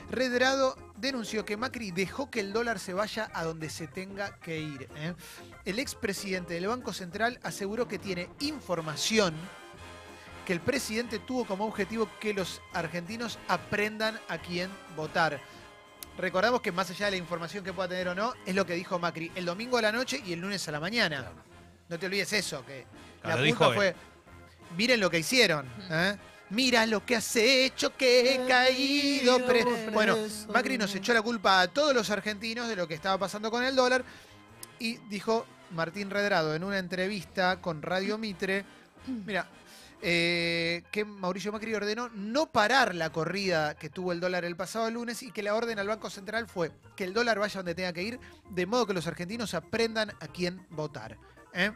Redrado 0.10 0.76
denunció 0.98 1.46
que 1.46 1.58
Macri 1.58 1.92
dejó 1.92 2.30
que 2.30 2.42
el 2.42 2.54
dólar 2.54 2.80
se 2.80 2.94
vaya 2.94 3.30
a 3.34 3.44
donde 3.44 3.70
se 3.70 3.88
tenga 3.88 4.38
que 4.40 4.60
ir. 4.60 4.90
¿eh? 4.96 5.14
El 5.66 5.80
expresidente 5.80 6.54
del 6.54 6.68
Banco 6.68 6.94
Central 6.94 7.40
aseguró 7.44 7.88
que 7.88 7.98
tiene 7.98 8.30
información 8.40 9.34
que 10.46 10.54
el 10.54 10.60
presidente 10.60 11.20
tuvo 11.20 11.46
como 11.46 11.66
objetivo 11.66 12.10
que 12.20 12.34
los 12.34 12.62
argentinos 12.74 13.40
aprendan 13.48 14.20
a 14.28 14.40
quién 14.40 14.70
votar. 14.96 15.40
Recordamos 16.18 16.62
que 16.62 16.72
más 16.72 16.90
allá 16.90 17.06
de 17.06 17.12
la 17.12 17.18
información 17.18 17.64
que 17.64 17.72
pueda 17.72 17.90
tener 17.90 18.10
o 18.10 18.16
no, 18.16 18.34
es 18.46 18.54
lo 18.54 18.66
que 18.66 18.74
dijo 18.74 19.00
Macri 19.00 19.32
el 19.36 19.46
domingo 19.46 19.78
a 19.78 19.82
la 19.82 19.92
noche 19.92 20.22
y 20.26 20.34
el 20.34 20.42
lunes 20.42 20.68
a 20.68 20.72
la 20.72 20.80
mañana. 20.80 21.32
No 21.88 22.00
te 22.00 22.06
olvides 22.06 22.34
eso, 22.34 22.66
que 22.66 22.86
Claro, 23.22 23.44
la 23.44 23.50
culpa 23.50 23.74
fue, 23.74 23.96
miren 24.78 25.00
lo 25.00 25.10
que 25.10 25.20
hicieron. 25.20 25.68
¿eh? 25.90 26.18
Mira 26.50 26.86
lo 26.86 27.06
que 27.06 27.16
has 27.16 27.36
hecho, 27.36 27.96
que 27.96 28.36
he 28.36 28.48
caído. 28.48 29.46
pre-". 29.46 29.90
Bueno, 29.92 30.18
Macri 30.54 30.78
nos 30.78 30.94
echó 30.96 31.14
la 31.14 31.22
culpa 31.22 31.62
a 31.62 31.68
todos 31.68 31.94
los 31.94 32.10
argentinos 32.10 32.68
de 32.68 32.76
lo 32.76 32.88
que 32.88 32.94
estaba 32.94 33.18
pasando 33.18 33.50
con 33.50 33.64
el 33.64 33.76
dólar 33.76 34.04
y 34.80 34.98
dijo 35.10 35.46
Martín 35.72 36.10
Redrado 36.10 36.56
en 36.56 36.64
una 36.64 36.80
entrevista 36.80 37.62
con 37.62 37.82
Radio 37.82 38.18
Mitre, 38.18 38.66
mira, 39.26 39.48
eh, 40.02 40.84
que 40.92 41.06
Mauricio 41.06 41.52
Macri 41.52 41.74
ordenó 41.76 42.10
no 42.10 42.48
parar 42.48 42.96
la 42.96 43.12
corrida 43.12 43.76
que 43.76 43.90
tuvo 43.90 44.12
el 44.12 44.20
dólar 44.20 44.44
el 44.44 44.56
pasado 44.56 44.90
lunes 44.90 45.22
y 45.22 45.32
que 45.32 45.44
la 45.44 45.54
orden 45.54 45.78
al 45.78 45.88
Banco 45.88 46.10
Central 46.10 46.48
fue 46.48 46.72
que 46.96 47.04
el 47.04 47.14
dólar 47.14 47.38
vaya 47.38 47.60
donde 47.60 47.76
tenga 47.76 47.94
que 47.94 48.04
ir, 48.04 48.20
de 48.50 48.66
modo 48.66 48.88
que 48.88 48.94
los 48.94 49.06
argentinos 49.06 49.54
aprendan 49.54 50.12
a 50.20 50.28
quién 50.28 50.66
votar. 50.72 51.18
¿eh? 51.54 51.72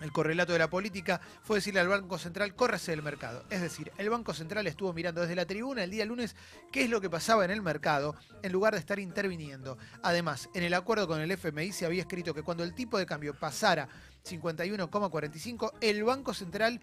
El 0.00 0.10
correlato 0.10 0.52
de 0.52 0.58
la 0.58 0.68
política 0.68 1.20
fue 1.42 1.58
decirle 1.58 1.78
al 1.80 1.88
Banco 1.88 2.18
Central, 2.18 2.54
córrase 2.56 2.90
del 2.90 3.02
mercado. 3.02 3.44
Es 3.48 3.62
decir, 3.62 3.92
el 3.96 4.10
Banco 4.10 4.34
Central 4.34 4.66
estuvo 4.66 4.92
mirando 4.92 5.20
desde 5.20 5.36
la 5.36 5.46
tribuna 5.46 5.84
el 5.84 5.90
día 5.90 6.04
lunes 6.04 6.34
qué 6.72 6.82
es 6.82 6.90
lo 6.90 7.00
que 7.00 7.08
pasaba 7.08 7.44
en 7.44 7.52
el 7.52 7.62
mercado, 7.62 8.16
en 8.42 8.52
lugar 8.52 8.74
de 8.74 8.80
estar 8.80 8.98
interviniendo. 8.98 9.78
Además, 10.02 10.48
en 10.52 10.64
el 10.64 10.74
acuerdo 10.74 11.06
con 11.06 11.20
el 11.20 11.30
FMI 11.30 11.72
se 11.72 11.86
había 11.86 12.02
escrito 12.02 12.34
que 12.34 12.42
cuando 12.42 12.64
el 12.64 12.74
tipo 12.74 12.98
de 12.98 13.06
cambio 13.06 13.38
pasara 13.38 13.88
51,45, 14.24 15.74
el 15.80 16.02
Banco 16.02 16.34
Central 16.34 16.80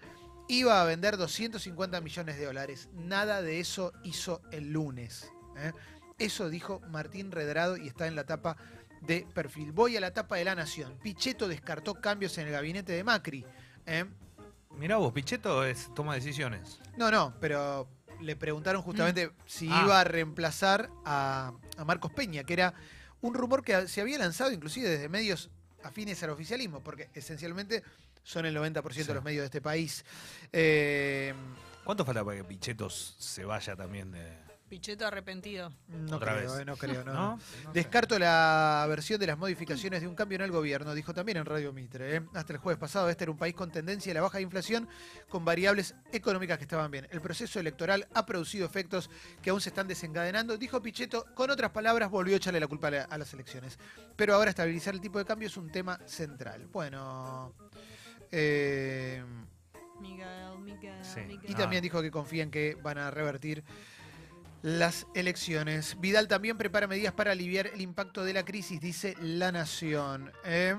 iba 0.48 0.80
a 0.80 0.84
vender 0.84 1.18
250 1.18 2.00
millones 2.00 2.38
de 2.38 2.46
dólares. 2.46 2.88
Nada 2.94 3.42
de 3.42 3.60
eso 3.60 3.92
hizo 4.04 4.40
el 4.52 4.72
lunes. 4.72 5.30
¿eh? 5.58 5.72
Eso 6.18 6.48
dijo 6.48 6.80
Martín 6.88 7.30
Redrado 7.30 7.76
y 7.76 7.88
está 7.88 8.06
en 8.06 8.16
la 8.16 8.24
tapa 8.24 8.56
de 9.06 9.26
perfil. 9.34 9.72
Voy 9.72 9.96
a 9.96 10.00
la 10.00 10.12
tapa 10.12 10.36
de 10.36 10.44
la 10.44 10.54
Nación. 10.54 10.96
Pichetto 11.02 11.48
descartó 11.48 11.94
cambios 11.94 12.36
en 12.38 12.46
el 12.46 12.52
gabinete 12.52 12.92
de 12.92 13.04
Macri. 13.04 13.44
¿eh? 13.86 14.04
Mirá 14.78 14.96
vos, 14.96 15.12
Pichetto 15.12 15.64
es, 15.64 15.92
toma 15.94 16.14
decisiones. 16.14 16.80
No, 16.96 17.10
no, 17.10 17.34
pero 17.40 17.88
le 18.20 18.36
preguntaron 18.36 18.80
justamente 18.82 19.30
si 19.46 19.68
Ah. 19.70 19.82
iba 19.84 20.00
a 20.00 20.04
reemplazar 20.04 20.88
a, 21.04 21.52
a 21.76 21.84
Marcos 21.84 22.12
Peña, 22.12 22.44
que 22.44 22.52
era 22.54 22.72
un 23.20 23.34
rumor 23.34 23.62
que 23.64 23.88
se 23.88 24.00
había 24.00 24.18
lanzado 24.18 24.50
inclusive 24.52 24.88
desde 24.88 25.08
medios 25.08 25.50
afines 25.82 26.22
al 26.22 26.30
oficialismo, 26.30 26.80
porque 26.82 27.10
esencialmente 27.14 27.82
son 28.22 28.46
el 28.46 28.54
90% 28.56 28.92
Sí. 28.94 29.08
de 29.08 29.14
los 29.14 29.24
medios 29.24 29.42
de 29.42 29.46
este 29.46 29.60
país. 29.60 30.04
Eh, 30.52 31.34
¿Cuánto 31.84 32.04
falta 32.04 32.24
para 32.24 32.36
que 32.36 32.44
Pichetto 32.44 32.88
se 32.88 33.44
vaya 33.44 33.74
también 33.74 34.12
de... 34.12 34.41
Picheto 34.72 35.06
arrepentido. 35.06 35.70
no 35.88 36.16
Otra 36.16 36.32
creo, 36.38 36.50
vez. 36.52 36.60
eh, 36.62 36.64
no 36.64 36.76
creo, 36.78 37.04
no. 37.04 37.12
¿No? 37.12 37.20
no. 37.22 37.30
No 37.36 37.40
sé. 37.40 37.68
Descarto 37.74 38.18
la 38.18 38.86
versión 38.88 39.20
de 39.20 39.26
las 39.26 39.36
modificaciones 39.36 40.00
de 40.00 40.08
un 40.08 40.14
cambio 40.14 40.36
en 40.36 40.42
el 40.42 40.50
gobierno, 40.50 40.94
dijo 40.94 41.12
también 41.12 41.36
en 41.36 41.44
Radio 41.44 41.74
Mitre. 41.74 42.16
¿eh? 42.16 42.22
Hasta 42.32 42.54
el 42.54 42.58
jueves 42.58 42.78
pasado, 42.80 43.10
este 43.10 43.24
era 43.24 43.30
un 43.32 43.36
país 43.36 43.54
con 43.54 43.70
tendencia 43.70 44.10
a 44.12 44.14
la 44.14 44.22
baja 44.22 44.40
inflación, 44.40 44.88
con 45.28 45.44
variables 45.44 45.94
económicas 46.10 46.56
que 46.56 46.64
estaban 46.64 46.90
bien. 46.90 47.06
El 47.10 47.20
proceso 47.20 47.60
electoral 47.60 48.08
ha 48.14 48.24
producido 48.24 48.64
efectos 48.64 49.10
que 49.42 49.50
aún 49.50 49.60
se 49.60 49.68
están 49.68 49.86
desencadenando, 49.88 50.56
dijo 50.56 50.80
Pichetto. 50.80 51.26
Con 51.34 51.50
otras 51.50 51.70
palabras, 51.70 52.10
volvió 52.10 52.32
a 52.32 52.38
echarle 52.38 52.58
la 52.58 52.66
culpa 52.66 52.88
a, 52.88 52.92
la- 52.92 53.02
a 53.04 53.18
las 53.18 53.30
elecciones. 53.34 53.78
Pero 54.16 54.34
ahora 54.34 54.48
estabilizar 54.48 54.94
el 54.94 55.02
tipo 55.02 55.18
de 55.18 55.26
cambio 55.26 55.48
es 55.48 55.56
un 55.58 55.70
tema 55.70 55.98
central. 56.06 56.66
Bueno. 56.72 57.52
eh, 58.30 59.22
Miguel, 60.00 60.58
Miguel, 60.62 61.04
Sí. 61.04 61.20
Miguel. 61.20 61.50
y 61.50 61.52
Ah. 61.52 61.56
también 61.58 61.82
dijo 61.82 62.00
que 62.00 62.10
confía 62.10 62.42
en 62.42 62.50
que 62.50 62.74
van 62.82 62.96
a 62.96 63.10
revertir 63.10 63.62
las 64.62 65.06
elecciones. 65.14 65.98
Vidal 66.00 66.28
también 66.28 66.56
prepara 66.56 66.86
medidas 66.86 67.12
para 67.12 67.32
aliviar 67.32 67.66
el 67.68 67.80
impacto 67.80 68.24
de 68.24 68.32
la 68.32 68.44
crisis, 68.44 68.80
dice 68.80 69.16
La 69.20 69.52
Nación. 69.52 70.32
¿eh? 70.44 70.76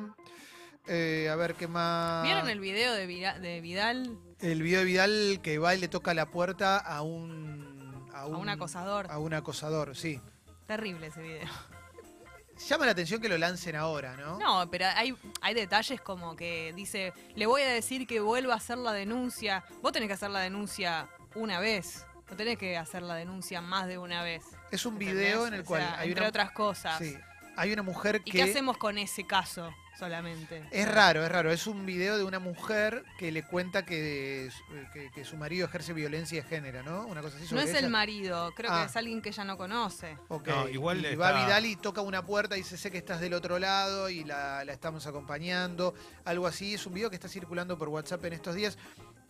Eh, 0.88 1.30
a 1.32 1.36
ver 1.36 1.56
qué 1.56 1.68
más. 1.68 2.24
¿Vieron 2.24 2.50
el 2.50 2.60
video 2.60 2.94
de, 2.94 3.06
Vira- 3.06 3.40
de 3.40 3.62
Vidal 3.62 4.18
El 4.40 4.62
video 4.64 4.80
de 4.80 4.86
Vidal 4.86 5.40
que 5.42 5.58
va 5.58 5.76
y 5.76 5.80
le 5.80 5.88
toca 5.88 6.14
la 6.14 6.26
puerta 6.32 6.78
a 6.78 7.02
un. 7.02 8.10
A 8.14 8.22
a 8.22 8.28
un 8.28 8.48
acosador? 8.50 9.08
A 9.10 9.18
un 9.20 9.34
acosador, 9.34 9.96
sí. 9.96 10.20
Terrible 10.68 11.08
ese 11.08 11.22
video. 11.22 11.48
Llama 12.70 12.86
la 12.86 12.92
atención 12.92 13.20
que 13.20 13.28
lo 13.28 13.38
lancen 13.38 13.76
ahora, 13.76 14.16
¿no? 14.16 14.38
No, 14.38 14.70
pero 14.70 14.86
hay, 14.96 15.16
hay 15.42 15.54
detalles 15.56 16.00
como 16.00 16.36
que 16.36 16.72
dice, 16.76 17.12
le 17.36 17.48
voy 17.48 17.64
a 17.64 17.68
decir 17.68 18.06
que 18.06 18.20
vuelva 18.20 18.54
a 18.54 18.58
hacer 18.58 18.78
la 18.78 18.94
denuncia. 18.94 19.64
Vos 19.82 19.92
tenés 19.92 20.08
que 20.08 20.14
hacer 20.14 20.30
la 20.30 20.40
denuncia 20.42 21.10
una 21.36 21.60
vez. 21.60 22.06
No 22.30 22.38
tenés 22.38 22.58
que 22.58 22.78
hacer 22.78 23.02
la 23.04 23.16
denuncia 23.16 23.62
más 23.62 23.88
de 23.88 23.98
una 23.98 24.24
vez. 24.24 24.44
Es 24.72 24.86
un 24.86 24.94
¿entendés? 24.94 25.16
video 25.24 25.48
en 25.48 25.54
el 25.56 25.62
O 25.62 25.66
cual 25.66 25.82
sea, 25.82 26.00
hay 26.00 26.10
entre 26.10 26.22
una. 26.24 26.30
otras 26.30 26.52
cosas. 26.52 26.98
Sí, 26.98 27.16
hay 27.58 27.72
una 27.74 27.84
mujer 27.84 28.22
¿Y 28.26 28.32
que. 28.32 28.38
qué 28.40 28.44
hacemos 28.44 28.78
con 28.78 28.98
ese 28.98 29.26
caso 29.28 29.72
solamente? 30.00 30.64
Es 30.72 30.92
raro, 30.92 31.24
es 31.24 31.32
raro. 31.32 31.52
Es 31.52 31.68
un 31.68 31.86
video 31.86 32.18
de 32.18 32.24
una 32.24 32.40
mujer 32.40 33.04
que 33.20 33.32
le 33.32 33.44
cuenta 33.44 33.86
que, 33.86 34.50
que- 34.94 35.12
que 35.12 35.26
su 35.26 35.38
marido 35.38 35.68
ejerce 35.68 35.94
violencia 35.94 36.42
de 36.42 36.48
género, 36.50 36.82
¿no? 36.82 37.06
Una 37.06 37.22
cosa 37.22 37.38
así 37.38 37.54
No 37.54 37.62
es 37.62 37.70
ella. 37.70 37.80
el 37.80 37.90
marido, 37.92 38.52
creo 38.56 38.72
Ah. 38.72 38.80
que 38.82 38.86
es 38.90 38.96
alguien 38.96 39.22
que 39.22 39.30
ella 39.30 39.44
no 39.44 39.56
conoce. 39.56 40.18
Ok, 40.30 40.48
No, 40.48 40.68
igual 40.70 41.06
y 41.06 41.16
va 41.16 41.30
está- 41.30 41.46
Vidal 41.46 41.66
y 41.68 41.76
toca 41.76 42.02
una 42.02 42.26
puerta 42.26 42.56
y 42.56 42.62
dice, 42.62 42.78
sé 42.78 42.90
que 42.90 42.98
estás 42.98 43.20
del 43.22 43.36
otro 43.36 43.60
lado 43.60 44.10
y 44.10 44.24
la, 44.24 44.66
la 44.66 44.74
estamos 44.74 45.06
acompañando. 45.06 45.94
Algo 46.26 46.48
así. 46.48 46.74
Es 46.74 46.88
un 46.88 46.94
video 46.96 47.10
que 47.12 47.16
está 47.18 47.28
circulando 47.30 47.78
por 47.78 47.90
WhatsApp 47.90 48.26
en 48.26 48.34
estos 48.34 48.56
días. 48.56 48.78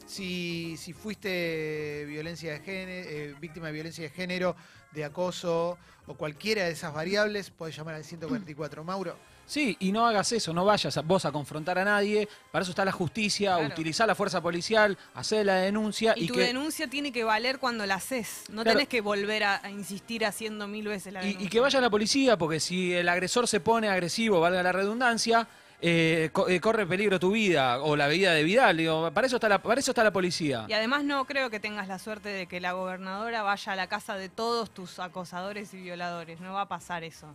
Si, 0.06 0.76
si 0.78 0.94
fuiste 0.94 2.06
violencia 2.08 2.54
de 2.54 2.60
género, 2.60 3.40
víctima 3.40 3.68
de 3.68 3.74
violencia 3.74 4.04
de 4.04 4.10
género, 4.10 4.56
de 4.92 5.06
acoso 5.06 5.78
o 6.08 6.14
cualquiera 6.16 6.66
de 6.66 6.72
esas 6.72 6.94
variables, 6.94 7.50
podés 7.50 7.76
llamar 7.76 7.96
al 7.96 8.04
144. 8.04 8.84
Mauro. 8.86 9.16
Sí, 9.46 9.76
y 9.82 9.92
no 9.92 10.06
hagas 10.08 10.32
eso, 10.32 10.54
no 10.54 10.64
vayas 10.64 10.96
a- 10.98 11.02
vos 11.02 11.26
a 11.26 11.32
confrontar 11.32 11.78
a 11.78 11.84
nadie. 11.84 12.30
Para 12.52 12.64
eso 12.64 12.72
está 12.72 12.86
la 12.86 12.92
justicia, 12.94 13.56
Claro. 13.58 13.74
utilizar 13.74 14.08
la 14.08 14.16
fuerza 14.16 14.42
policial, 14.42 14.98
hacer 15.16 15.46
la 15.46 15.56
denuncia 15.56 16.14
Y, 16.16 16.24
y, 16.26 16.28
tu 16.28 16.36
que, 16.36 16.42
denuncia 16.42 16.88
tiene 16.90 17.12
que 17.12 17.24
valer 17.26 17.60
cuando 17.60 17.86
la 17.86 17.96
haces. 17.96 18.44
No 18.50 18.64
Claro. 18.64 18.78
tenés 18.78 18.88
que 18.88 19.02
volver 19.02 19.44
a, 19.44 19.60
a 19.66 19.70
insistir 19.70 20.26
haciendo 20.26 20.66
mil 20.68 20.88
veces 20.88 21.12
la 21.12 21.24
y, 21.24 21.28
denuncia. 21.28 21.46
y 21.48 21.50
que 21.50 21.60
vaya 21.60 21.82
la 21.82 21.90
policía, 21.90 22.38
porque 22.38 22.60
si 22.62 22.94
el 22.94 23.10
agresor 23.10 23.48
se 23.48 23.60
pone 23.60 23.90
agresivo, 23.90 24.40
valga 24.40 24.64
la 24.64 24.72
redundancia, 24.72 25.46
eh, 25.86 26.30
co- 26.32 26.48
eh, 26.48 26.62
corre 26.62 26.86
peligro 26.88 27.20
tu 27.20 27.32
vida 27.32 27.82
o 27.82 27.98
la 27.98 28.08
vida 28.08 28.32
de 28.34 28.44
Vidal. 28.44 28.78
Digo, 28.78 29.12
para 29.14 29.28
eso 29.28 29.36
está 29.36 29.50
la, 29.50 29.62
para 29.62 29.82
eso 29.82 29.92
está 29.92 30.02
la 30.04 30.14
policía. 30.14 30.66
Y 30.70 30.74
además 30.74 31.04
no 31.04 31.26
creo 31.26 31.50
que 31.50 31.60
tengas 31.60 31.90
la 31.90 32.00
suerte 32.00 32.30
de 32.30 32.48
que 32.48 32.62
la 32.62 32.72
gobernadora 32.72 33.44
vaya 33.44 33.74
a 33.74 33.76
la 33.76 33.88
casa 33.88 34.16
de 34.16 34.30
todos 34.30 34.74
tus 34.74 35.00
acosadores 35.00 35.74
y 35.74 35.82
violadores. 35.82 36.40
No 36.40 36.54
va 36.54 36.62
a 36.62 36.68
pasar 36.70 37.04
eso. 37.04 37.28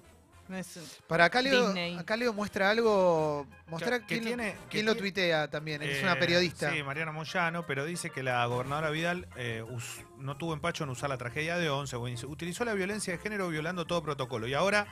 No 0.48 0.56
es 0.56 0.98
Para 1.06 1.26
acá 1.26 1.42
Leo, 1.42 1.66
Disney. 1.66 1.98
acá 1.98 2.16
Leo 2.16 2.32
muestra 2.32 2.70
algo. 2.70 3.46
Mostrar 3.66 4.00
Que- 4.00 4.06
que 4.06 4.14
quién, 4.14 4.24
lo- 4.24 4.28
tiene- 4.30 4.56
quién 4.70 4.86
que 4.86 4.90
lo 4.92 4.96
tuitea 4.96 5.48
también. 5.50 5.82
Es 5.82 5.98
Eh, 5.98 6.02
una 6.02 6.18
periodista. 6.18 6.72
Sí, 6.72 6.82
Mariana 6.82 7.12
Moyano, 7.12 7.66
pero 7.66 7.84
dice 7.84 8.08
que 8.08 8.22
la 8.22 8.46
gobernadora 8.46 8.88
Vidal 8.88 9.28
eh, 9.36 9.62
us- 9.68 10.00
no 10.16 10.38
tuvo 10.38 10.54
empacho 10.54 10.84
en 10.84 10.90
usar 10.90 11.10
la 11.10 11.18
tragedia 11.18 11.58
de 11.58 11.68
11. 11.68 11.96
Utilizó 12.24 12.64
la 12.64 12.72
violencia 12.72 13.12
de 13.12 13.18
género 13.18 13.50
violando 13.50 13.86
todo 13.86 14.02
protocolo. 14.02 14.48
Y 14.48 14.54
ahora 14.54 14.86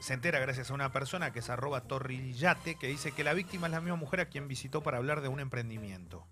se 0.00 0.14
entera 0.14 0.38
gracias 0.38 0.70
a 0.70 0.74
una 0.74 0.92
persona 0.92 1.32
que 1.32 1.38
es 1.40 1.50
arroba 1.50 1.82
torrillate, 1.82 2.76
que 2.76 2.86
dice 2.88 3.12
que 3.12 3.22
la 3.24 3.34
víctima 3.34 3.66
es 3.66 3.72
la 3.72 3.80
misma 3.80 3.96
mujer 3.96 4.20
a 4.20 4.26
quien 4.26 4.48
visitó 4.48 4.82
para 4.82 4.96
hablar 4.98 5.20
de 5.20 5.28
un 5.28 5.40
emprendimiento. 5.40 6.26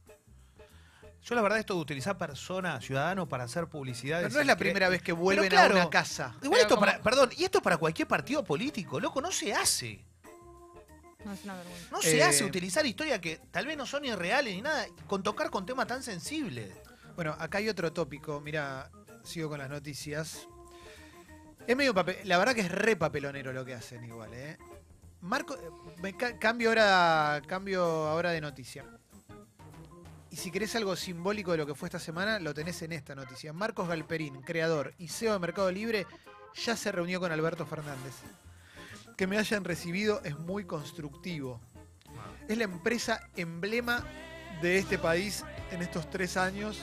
Yo 1.23 1.35
la 1.35 1.43
verdad 1.43 1.59
esto 1.59 1.75
de 1.75 1.81
utilizar 1.81 2.17
personas, 2.17 2.83
ciudadanos 2.85 3.29
para 3.29 3.45
hacer 3.45 3.67
publicidad... 3.67 4.23
Pero 4.23 4.35
no 4.35 4.41
es 4.41 4.47
la 4.47 4.57
primera 4.57 4.89
vez 4.89 5.03
que 5.03 5.13
vuelven 5.13 5.49
claro, 5.51 5.75
a 5.75 5.81
una 5.83 5.91
casa. 5.91 6.35
Igual 6.43 6.61
esto 6.63 6.77
como- 6.77 6.87
para, 6.87 7.03
perdón, 7.03 7.31
y 7.37 7.45
esto 7.45 7.61
para 7.61 7.77
cualquier 7.77 8.09
partido 8.09 8.43
político, 8.45 8.99
loco, 8.99 9.21
no 9.21 9.31
se 9.31 9.53
hace. 9.53 10.05
No 11.25 11.33
es 11.33 11.45
una 11.45 11.57
vergüenza. 11.57 11.89
No 11.91 12.01
se 12.01 12.17
Eh, 12.19 12.23
hace 12.23 12.45
utilizar 12.45 12.87
historias 12.87 13.19
que 13.19 13.41
tal 13.51 13.67
vez 13.67 13.77
no 13.77 13.85
son 13.85 14.05
irreales 14.05 14.55
ni 14.55 14.63
nada, 14.63 14.87
con 15.07 15.23
tocar 15.23 15.51
con 15.51 15.67
temas 15.67 15.87
tan 15.89 16.03
sensibles. 16.03 16.73
Bueno, 17.17 17.37
acá 17.39 17.59
hay 17.59 17.69
otro 17.69 17.93
tópico. 17.93 18.41
Mira, 18.41 18.89
sigo 19.25 19.49
con 19.51 19.59
las 19.59 19.69
noticias. 19.69 20.49
Es 21.69 21.77
medio 21.77 21.93
papel. 21.95 22.17
La 22.25 22.39
verdad 22.39 22.55
que 22.55 22.63
es 22.63 22.71
re 22.73 22.97
papelonero 22.97 23.53
lo 23.53 23.65
que 23.65 23.75
hacen 23.75 24.03
igual, 24.05 24.33
¿eh? 24.33 24.57
Marco, 25.21 25.55
eh, 25.55 25.61
me 26.01 26.17
ca- 26.17 26.39
cambio 26.39 26.71
ahora, 26.71 27.43
cambio 27.47 27.83
ahora 27.85 28.31
de 28.31 28.41
noticia. 28.41 28.85
Y 30.31 30.37
si 30.37 30.51
querés 30.51 30.75
algo 30.77 30.97
simbólico 30.97 31.53
de 31.53 31.59
lo 31.59 31.67
que 31.67 31.75
fue 31.75 31.89
esta 31.89 31.99
semana, 31.99 32.39
lo 32.39 32.55
tenés 32.55 32.81
en 32.83 32.93
esta 32.93 33.15
noticia. 33.15 33.53
Marcos 33.53 33.87
Galperín, 33.89 34.41
creador 34.43 34.95
y 34.99 35.09
CEO 35.09 35.35
de 35.35 35.39
Mercado 35.41 35.71
Libre, 35.71 36.07
ya 36.55 36.75
se 36.75 36.91
reunió 36.91 37.21
con 37.21 37.33
Alberto 37.33 37.67
Fernández. 37.67 38.15
Que 39.17 39.27
me 39.27 39.37
hayan 39.39 39.65
recibido 39.65 40.23
es 40.25 40.39
muy 40.39 40.65
constructivo. 40.65 41.61
Es 42.49 42.57
la 42.57 42.65
empresa 42.65 43.21
emblema 43.37 44.05
de 44.63 44.79
este 44.79 44.97
país 44.99 45.45
en 45.71 45.83
estos 45.83 46.09
tres 46.09 46.37
años. 46.39 46.81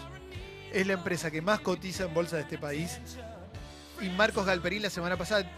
Es 0.71 0.85
la 0.85 0.93
empresa 0.93 1.31
que 1.31 1.41
más 1.41 1.59
cotiza 1.61 2.03
en 2.05 2.13
bolsa 2.13 2.35
de 2.35 2.43
este 2.43 2.57
país. 2.59 2.99
Y 4.01 4.09
Marcos 4.09 4.45
Galperín 4.45 4.81
la 4.81 4.89
semana 4.89 5.17
pasada 5.17 5.49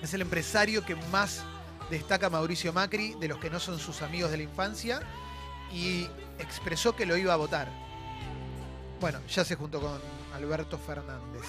es 0.00 0.14
el 0.14 0.22
empresario 0.22 0.84
que 0.84 0.94
más 1.10 1.44
destaca 1.90 2.26
a 2.26 2.30
Mauricio 2.30 2.72
Macri, 2.72 3.14
de 3.20 3.28
los 3.28 3.38
que 3.38 3.50
no 3.50 3.60
son 3.60 3.78
sus 3.78 4.02
amigos 4.02 4.30
de 4.30 4.36
la 4.38 4.42
infancia, 4.44 5.00
y 5.72 6.08
expresó 6.38 6.94
que 6.96 7.06
lo 7.06 7.16
iba 7.16 7.32
a 7.32 7.36
votar. 7.36 7.68
Bueno, 9.00 9.20
ya 9.28 9.44
se 9.44 9.56
juntó 9.56 9.80
con 9.80 10.00
Alberto 10.34 10.78
Fernández. 10.78 11.42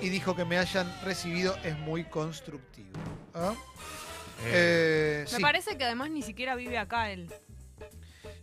Y 0.00 0.08
dijo 0.08 0.34
que 0.36 0.44
me 0.44 0.58
hayan 0.58 0.90
recibido 1.04 1.56
es 1.64 1.76
muy 1.78 2.04
constructivo. 2.04 2.90
¿Ah? 3.34 3.54
Eh, 4.44 5.24
Me 5.30 5.36
sí, 5.36 5.42
parece 5.42 5.76
que 5.76 5.84
además 5.84 6.10
ni 6.10 6.22
siquiera 6.22 6.54
vive 6.54 6.78
acá 6.78 7.10
él. 7.10 7.32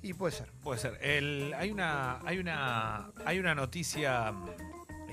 y 0.01 0.13
puede 0.13 0.33
ser. 0.35 0.51
Puede 0.63 0.79
ser. 0.79 0.97
El- 1.01 1.53
hay, 1.57 1.71
una, 1.71 2.19
hay, 2.25 2.37
una, 2.39 3.11
hay 3.25 3.39
una 3.39 3.55
noticia 3.55 4.33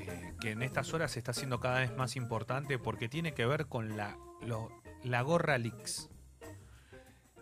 eh, 0.06 0.34
que 0.40 0.52
en 0.52 0.62
estas 0.62 0.94
horas 0.94 1.12
se 1.12 1.18
está 1.18 1.32
haciendo 1.32 1.60
cada 1.60 1.80
vez 1.80 1.96
más 1.96 2.16
importante 2.16 2.78
porque 2.78 3.08
tiene 3.08 3.34
que 3.34 3.46
ver 3.46 3.66
con 3.66 3.96
la, 3.96 4.16
la 5.02 5.22
gorra 5.22 5.58
Leaks. 5.58 6.10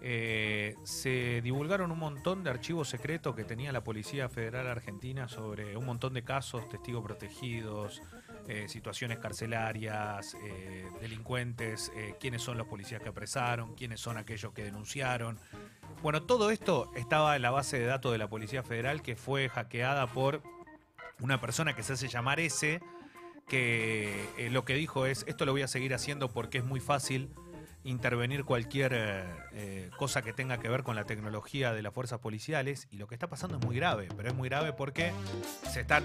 Eh, 0.07 0.75
se 0.83 1.41
divulgaron 1.43 1.91
un 1.91 1.99
montón 1.99 2.45
de 2.45 2.51
archivos 2.51 2.89
secretos 2.89 3.35
que 3.35 3.45
tenía 3.45 3.73
la 3.73 3.83
Policía 3.83 4.29
Federal 4.29 4.67
Argentina 4.67 5.29
sobre 5.29 5.77
un 5.79 5.87
montón 5.87 6.13
de 6.13 6.23
casos, 6.23 6.69
testigos 6.69 7.03
protegidos, 7.03 8.03
eh, 8.47 8.69
situaciones 8.69 9.19
carcelarias, 9.19 10.37
delincuentes, 11.01 11.91
quiénes 12.21 12.43
son 12.43 12.59
los 12.59 12.67
policías 12.67 13.01
que 13.01 13.09
apresaron, 13.09 13.75
quiénes 13.75 14.01
son 14.01 14.19
aquellos 14.19 14.53
que 14.53 14.65
denunciaron. 14.65 15.39
Bueno, 16.03 16.23
todo 16.25 16.51
esto 16.51 16.91
estaba 16.97 17.35
en 17.35 17.41
la 17.41 17.51
base 17.51 17.79
de 17.79 17.87
datos 17.87 18.13
de 18.13 18.19
la 18.19 18.29
Policía 18.29 18.63
Federal 18.63 19.01
que 19.01 19.17
fue 19.17 19.49
hackeada 19.49 20.07
por 20.07 20.43
una 21.25 21.41
persona 21.41 21.75
que 21.75 21.83
se 21.83 21.95
hace 21.95 22.09
llamar 22.09 22.39
S, 22.39 22.83
que 23.49 24.29
eh, 24.37 24.51
lo 24.51 24.67
que 24.67 24.75
dijo 24.75 25.07
es, 25.07 25.25
esto 25.27 25.47
lo 25.47 25.53
voy 25.53 25.63
a 25.63 25.69
seguir 25.69 25.95
haciendo 25.95 26.29
porque 26.29 26.59
es 26.59 26.65
muy 26.65 26.81
fácil 26.81 27.31
intervenir 27.83 28.45
cualquier 28.45 28.93
eh, 28.95 29.25
eh, 29.55 29.91
cosa 29.97 30.21
que 30.21 30.35
tenga 30.35 30.59
que 30.59 30.69
ver 30.69 30.83
con 30.83 30.97
la 30.97 31.05
tecnología 31.05 31.73
de 31.73 31.81
las 31.81 31.95
fuerzas 31.95 32.21
policiales 32.21 32.89
y 32.91 32.99
lo 32.99 33.07
que 33.07 33.15
está 33.15 33.27
pasando 33.27 33.57
es 33.57 33.65
muy 33.65 33.75
grave, 33.75 34.09
pero 34.15 34.29
es 34.29 34.35
muy 34.35 34.51
grave 34.51 34.75
porque 34.75 35.13
se 35.73 35.81
están, 35.81 36.05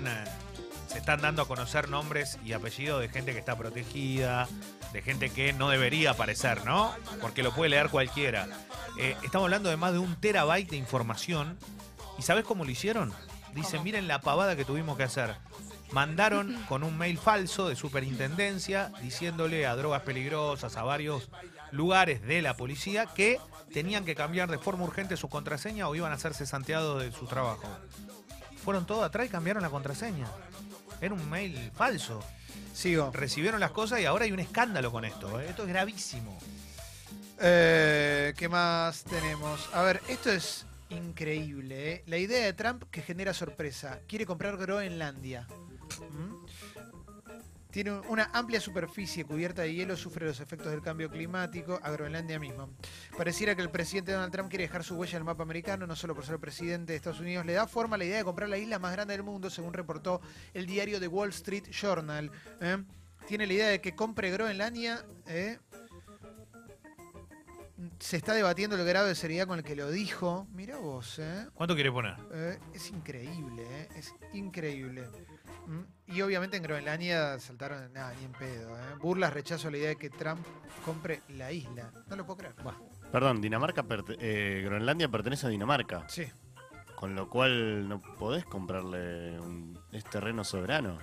se 0.87 0.99
están 0.99 1.19
dando 1.19 1.41
a 1.41 1.47
conocer 1.49 1.89
nombres 1.89 2.39
y 2.45 2.53
apellidos 2.53 3.01
de 3.01 3.09
gente 3.09 3.33
que 3.33 3.39
está 3.39 3.57
protegida, 3.57 4.47
de 4.93 5.01
gente 5.01 5.31
que 5.31 5.51
no 5.51 5.69
debería 5.69 6.11
aparecer, 6.11 6.63
¿no? 6.63 6.93
Porque 7.19 7.43
lo 7.43 7.53
puede 7.53 7.71
leer 7.71 7.89
cualquiera. 7.89 8.47
Estamos 8.97 9.47
hablando 9.47 9.69
de 9.69 9.75
más 9.75 9.91
de 9.91 9.99
un 9.99 10.15
terabyte 10.15 10.69
de 10.69 10.77
información 10.77 11.57
¿y 12.17 12.21
sabes 12.21 12.43
cómo 12.45 12.63
lo 12.65 12.71
hicieron? 12.71 13.13
Dicen, 13.53 13.83
miren 13.83 14.07
la 14.07 14.21
pavada 14.21 14.55
que 14.55 14.65
tuvimos 14.65 14.97
que 14.97 15.03
hacer. 15.03 15.35
Mandaron 15.91 16.55
con 16.69 16.83
un 16.83 16.97
mail 16.97 17.17
falso 17.17 17.67
de 17.67 17.75
superintendencia 17.75 18.91
diciéndole 19.01 19.65
a 19.65 19.75
drogas 19.75 20.03
peligrosas, 20.03 20.77
a 20.77 20.83
varios 20.83 21.29
lugares 21.71 22.21
de 22.21 22.41
la 22.41 22.55
policía 22.55 23.05
que 23.07 23.39
tenían 23.73 24.05
que 24.05 24.15
cambiar 24.15 24.49
de 24.49 24.57
forma 24.57 24.83
urgente 24.83 25.17
su 25.17 25.29
contraseña 25.29 25.87
o 25.87 25.95
iban 25.95 26.11
a 26.11 26.17
ser 26.17 26.33
cesanteados 26.33 27.01
de 27.01 27.11
su 27.11 27.27
trabajo. 27.27 27.67
Fueron 28.63 28.85
todos 28.85 29.03
atrás 29.03 29.25
y 29.25 29.29
cambiaron 29.29 29.63
la 29.63 29.69
contraseña. 29.69 30.27
Era 31.01 31.13
un 31.13 31.29
mail 31.29 31.71
falso. 31.75 32.23
Sigo. 32.73 33.11
Recibieron 33.11 33.59
las 33.59 33.71
cosas 33.71 33.99
y 33.99 34.05
ahora 34.05 34.25
hay 34.25 34.31
un 34.31 34.39
escándalo 34.39 34.91
con 34.91 35.05
esto. 35.05 35.39
¿eh? 35.39 35.47
Esto 35.49 35.63
es 35.63 35.69
gravísimo. 35.69 36.37
Eh, 37.39 38.33
¿Qué 38.37 38.49
más 38.49 39.03
tenemos? 39.03 39.69
A 39.73 39.81
ver, 39.81 40.01
esto 40.07 40.29
es 40.29 40.65
increíble. 40.89 41.93
¿eh? 41.93 42.03
La 42.05 42.17
idea 42.17 42.45
de 42.45 42.53
Trump 42.53 42.83
que 42.91 43.01
genera 43.01 43.33
sorpresa. 43.33 44.01
Quiere 44.07 44.25
comprar 44.25 44.57
Groenlandia. 44.57 45.47
¿Mm? 46.11 46.45
Tiene 47.71 47.91
una 47.91 48.31
amplia 48.33 48.59
superficie 48.59 49.25
cubierta 49.25 49.61
de 49.61 49.71
hielo, 49.71 49.95
sufre 49.95 50.25
los 50.25 50.39
efectos 50.39 50.71
del 50.71 50.81
cambio 50.81 51.07
climático, 51.07 51.79
a 51.83 51.91
Groenlandia 51.91 52.39
mismo. 52.39 52.69
Pareciera 53.15 53.55
que 53.55 53.61
el 53.61 53.69
presidente 53.69 54.11
Donald 54.11 54.31
Trump 54.31 54.49
quiere 54.49 54.63
dejar 54.63 54.83
su 54.83 54.95
huella 54.95 55.17
en 55.17 55.17
el 55.17 55.25
mapa 55.25 55.43
americano, 55.43 55.85
no 55.85 55.95
solo 55.95 56.15
por 56.15 56.25
ser 56.25 56.39
presidente 56.39 56.93
de 56.93 56.97
Estados 56.97 57.19
Unidos, 57.19 57.45
le 57.45 57.53
da 57.53 57.67
forma 57.67 57.95
la 57.95 58.05
idea 58.05 58.17
de 58.17 58.23
comprar 58.23 58.49
la 58.49 58.57
isla 58.57 58.79
más 58.79 58.91
grande 58.93 59.13
del 59.13 59.21
mundo, 59.21 59.51
según 59.51 59.73
reportó 59.73 60.19
el 60.55 60.65
diario 60.65 60.99
The 60.99 61.07
Wall 61.07 61.29
Street 61.29 61.65
Journal. 61.69 62.31
¿eh? 62.59 62.83
Tiene 63.27 63.45
la 63.45 63.53
idea 63.53 63.67
de 63.67 63.81
que 63.81 63.93
compre 63.93 64.31
Groenlandia, 64.31 65.05
¿eh? 65.27 65.59
Se 67.99 68.17
está 68.17 68.33
debatiendo 68.33 68.75
el 68.75 68.85
grado 68.85 69.07
de 69.07 69.15
seriedad 69.15 69.45
con 69.47 69.59
el 69.59 69.63
que 69.65 69.75
lo 69.75 69.89
dijo. 69.91 70.47
Mira 70.53 70.77
vos, 70.77 71.19
¿eh? 71.19 71.47
¿Cuánto 71.53 71.75
quiere 71.75 71.91
poner? 71.91 72.15
Eh, 72.33 72.57
es 72.73 72.89
increíble, 72.91 73.63
¿eh? 73.69 73.87
Es 73.95 74.13
increíble. 74.33 75.07
Mm, 75.67 75.81
Y 76.07 76.21
obviamente 76.21 76.57
en 76.57 76.63
Groenlandia 76.63 77.37
saltaron, 77.39 77.91
nada, 77.93 78.13
ni 78.17 78.25
en 78.25 78.31
pedo. 78.31 78.77
¿eh? 78.79 78.81
Burlas, 78.99 79.33
rechazo 79.33 79.67
a 79.67 79.71
la 79.71 79.77
idea 79.77 79.89
de 79.89 79.95
que 79.97 80.09
Trump 80.09 80.45
compre 80.85 81.21
la 81.29 81.51
isla. 81.51 81.91
No 82.07 82.15
lo 82.15 82.25
puedo 82.25 82.37
creer. 82.37 82.55
Perdón, 83.11 83.41
Dinamarca, 83.41 83.83
perte- 83.83 84.17
eh, 84.19 84.61
Groenlandia 84.65 85.09
pertenece 85.09 85.45
a 85.47 85.49
Dinamarca. 85.49 86.07
Sí. 86.09 86.25
Con 86.95 87.15
lo 87.15 87.29
cual 87.29 87.87
no 87.87 88.01
podés 88.17 88.45
comprarle 88.45 89.39
un, 89.39 89.79
es 89.91 90.03
terreno 90.05 90.43
soberano. 90.43 90.99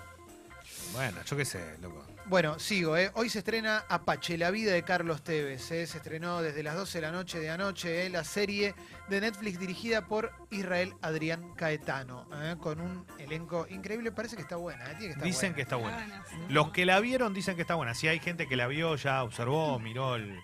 Bueno, 0.92 1.22
yo 1.24 1.36
qué 1.36 1.44
sé, 1.44 1.76
loco. 1.80 2.04
Bueno, 2.28 2.58
sigo, 2.58 2.96
¿eh? 2.96 3.12
Hoy 3.14 3.30
se 3.30 3.38
estrena 3.38 3.84
Apache, 3.88 4.36
la 4.36 4.50
vida 4.50 4.72
de 4.72 4.82
Carlos 4.82 5.22
Tevez. 5.22 5.70
¿eh? 5.70 5.86
Se 5.86 5.98
estrenó 5.98 6.42
desde 6.42 6.64
las 6.64 6.74
12 6.74 6.98
de 6.98 7.02
la 7.02 7.12
noche 7.12 7.38
de 7.38 7.50
anoche 7.50 8.04
¿eh? 8.04 8.10
la 8.10 8.24
serie 8.24 8.74
de 9.08 9.20
Netflix 9.20 9.60
dirigida 9.60 10.06
por 10.06 10.32
Israel 10.50 10.94
Adrián 11.02 11.54
Caetano. 11.54 12.26
¿eh? 12.34 12.56
Con 12.58 12.80
un 12.80 13.06
elenco 13.18 13.68
increíble. 13.70 14.10
Parece 14.10 14.34
que 14.34 14.42
está 14.42 14.56
buena, 14.56 14.90
¿eh? 14.90 14.96
Tiene 14.98 15.06
que 15.06 15.10
estar 15.10 15.24
Dicen 15.24 15.40
buena. 15.40 15.54
que 15.54 15.62
está 15.62 15.76
buena. 15.76 16.24
Los 16.48 16.70
que 16.72 16.84
la 16.84 16.98
vieron 16.98 17.32
dicen 17.32 17.54
que 17.54 17.62
está 17.62 17.76
buena. 17.76 17.94
Si 17.94 18.08
hay 18.08 18.18
gente 18.18 18.48
que 18.48 18.56
la 18.56 18.66
vio, 18.66 18.96
ya 18.96 19.22
observó, 19.22 19.78
miró 19.78 20.16
el, 20.16 20.36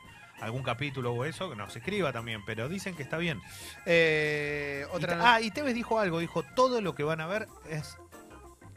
algún 0.42 0.62
capítulo 0.62 1.12
o 1.12 1.24
eso, 1.24 1.50
que 1.50 1.56
nos 1.56 1.74
escriba 1.74 2.12
también, 2.12 2.44
pero 2.44 2.68
dicen 2.68 2.94
que 2.94 3.02
está 3.02 3.16
bien. 3.16 3.40
Eh, 3.86 4.86
otra 4.92 5.34
ah, 5.34 5.40
y 5.40 5.50
Tevez 5.50 5.74
dijo 5.74 5.98
algo, 5.98 6.18
dijo, 6.18 6.42
todo 6.54 6.80
lo 6.80 6.94
que 6.94 7.04
van 7.04 7.20
a 7.20 7.26
ver 7.26 7.48
es 7.68 7.96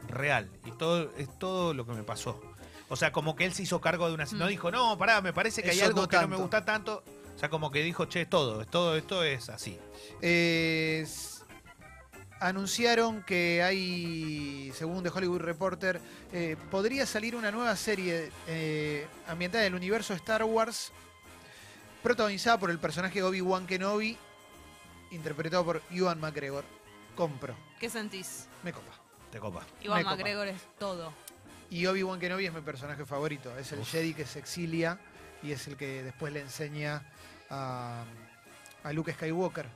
real 0.08 0.48
y 0.64 0.70
todo 0.72 1.10
es 1.16 1.28
todo 1.38 1.74
lo 1.74 1.86
que 1.86 1.92
me 1.92 2.02
pasó. 2.02 2.40
O 2.88 2.96
sea, 2.96 3.10
como 3.12 3.34
que 3.34 3.44
él 3.44 3.52
se 3.52 3.62
hizo 3.64 3.80
cargo 3.80 4.06
de 4.08 4.14
una... 4.14 4.24
No 4.32 4.46
Mm. 4.46 4.48
dijo, 4.48 4.70
no, 4.70 4.96
pará, 4.96 5.20
me 5.20 5.32
parece 5.32 5.62
que 5.62 5.70
hay 5.70 5.80
algo 5.80 6.02
no 6.02 6.08
que 6.08 6.16
no 6.16 6.20
tanto. 6.22 6.36
me 6.36 6.42
gusta 6.42 6.64
tanto. 6.64 7.02
O 7.34 7.38
sea, 7.38 7.50
como 7.50 7.70
que 7.70 7.82
dijo, 7.82 8.06
che, 8.06 8.22
es 8.22 8.30
todo, 8.30 8.62
es 8.62 8.68
todo 8.68 8.96
esto 8.96 9.22
es 9.24 9.48
así. 9.48 9.78
Eh, 10.22 11.06
anunciaron 12.40 13.22
que 13.22 13.62
hay, 13.62 14.72
según 14.74 15.02
The 15.02 15.08
Hollywood 15.10 15.40
Reporter, 15.40 16.00
eh, 16.32 16.56
podría 16.70 17.06
salir 17.06 17.34
una 17.34 17.50
nueva 17.50 17.74
serie 17.76 18.30
eh, 18.46 19.06
ambientada 19.26 19.64
en 19.64 19.72
el 19.72 19.76
universo 19.76 20.14
Star 20.14 20.44
Wars, 20.44 20.92
protagonizada 22.02 22.58
por 22.58 22.70
el 22.70 22.78
personaje 22.78 23.22
Obi-Wan 23.22 23.66
Kenobi, 23.66 24.16
interpretado 25.10 25.64
por 25.64 25.82
Ewan 25.90 26.20
McGregor. 26.20 26.64
Compro, 27.16 27.54
¿Qué 27.80 27.88
sentís? 27.88 28.46
me 28.62 28.72
copa. 28.72 28.92
Te 29.36 29.40
copa. 29.40 29.66
Iván 29.82 29.98
Me 29.98 30.04
copa. 30.04 30.16
McGregor 30.16 30.48
es 30.48 30.62
todo. 30.78 31.12
Y 31.68 31.84
Obi-Wan 31.84 32.18
Kenobi 32.18 32.46
es 32.46 32.54
mi 32.54 32.62
personaje 32.62 33.04
favorito. 33.04 33.54
Es 33.58 33.70
el 33.72 33.84
Jedi 33.84 34.14
que 34.14 34.24
se 34.24 34.38
exilia 34.38 34.98
y 35.42 35.52
es 35.52 35.68
el 35.68 35.76
que 35.76 36.02
después 36.02 36.32
le 36.32 36.40
enseña 36.40 37.02
a, 37.50 38.02
a 38.82 38.92
Luke 38.94 39.12
Skywalker. 39.12 39.66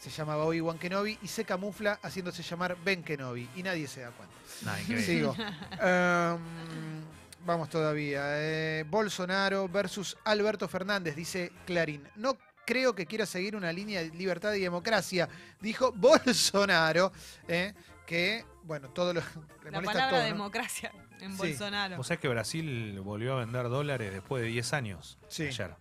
Se 0.00 0.08
llamaba 0.08 0.46
Obi-Wan 0.46 0.78
Kenobi 0.78 1.18
y 1.20 1.28
se 1.28 1.44
camufla 1.44 1.98
haciéndose 2.02 2.42
llamar 2.42 2.74
Ben 2.82 3.02
Kenobi. 3.02 3.46
Y 3.54 3.62
nadie 3.62 3.86
se 3.86 4.00
da 4.00 4.12
cuenta. 4.12 4.34
Nada, 4.62 4.80
increíble. 4.80 5.04
Sigo. 5.04 5.36
Em, 5.72 7.02
vamos 7.44 7.68
todavía. 7.68 8.22
Eh, 8.28 8.86
Bolsonaro 8.88 9.68
versus 9.68 10.16
Alberto 10.24 10.68
Fernández, 10.68 11.14
dice 11.14 11.52
Clarín. 11.66 12.02
No 12.16 12.38
creo 12.64 12.94
que 12.94 13.04
quiera 13.04 13.26
seguir 13.26 13.56
una 13.56 13.72
línea 13.72 14.02
de 14.02 14.08
libertad 14.10 14.54
y 14.54 14.60
democracia, 14.60 15.28
dijo 15.60 15.92
Bolsonaro, 15.96 17.12
eh, 17.46 17.74
que, 18.06 18.44
bueno, 18.62 18.88
todo 18.90 19.12
lo 19.12 19.20
le 19.64 19.70
La 19.70 19.82
palabra 19.82 20.10
todo, 20.10 20.20
¿no? 20.20 20.24
democracia 20.26 20.92
en 21.20 21.32
Sí. 21.32 21.38
Bolsonaro. 21.38 21.96
Vos 21.96 22.06
sabés 22.06 22.20
que 22.20 22.28
Brasil 22.28 22.98
volvió 23.00 23.34
a 23.36 23.40
vender 23.40 23.64
dólares 23.68 24.12
después 24.12 24.42
de 24.42 24.48
10 24.48 24.72
años. 24.72 25.18
Sí. 25.28 25.44
Ayer. 25.48 25.74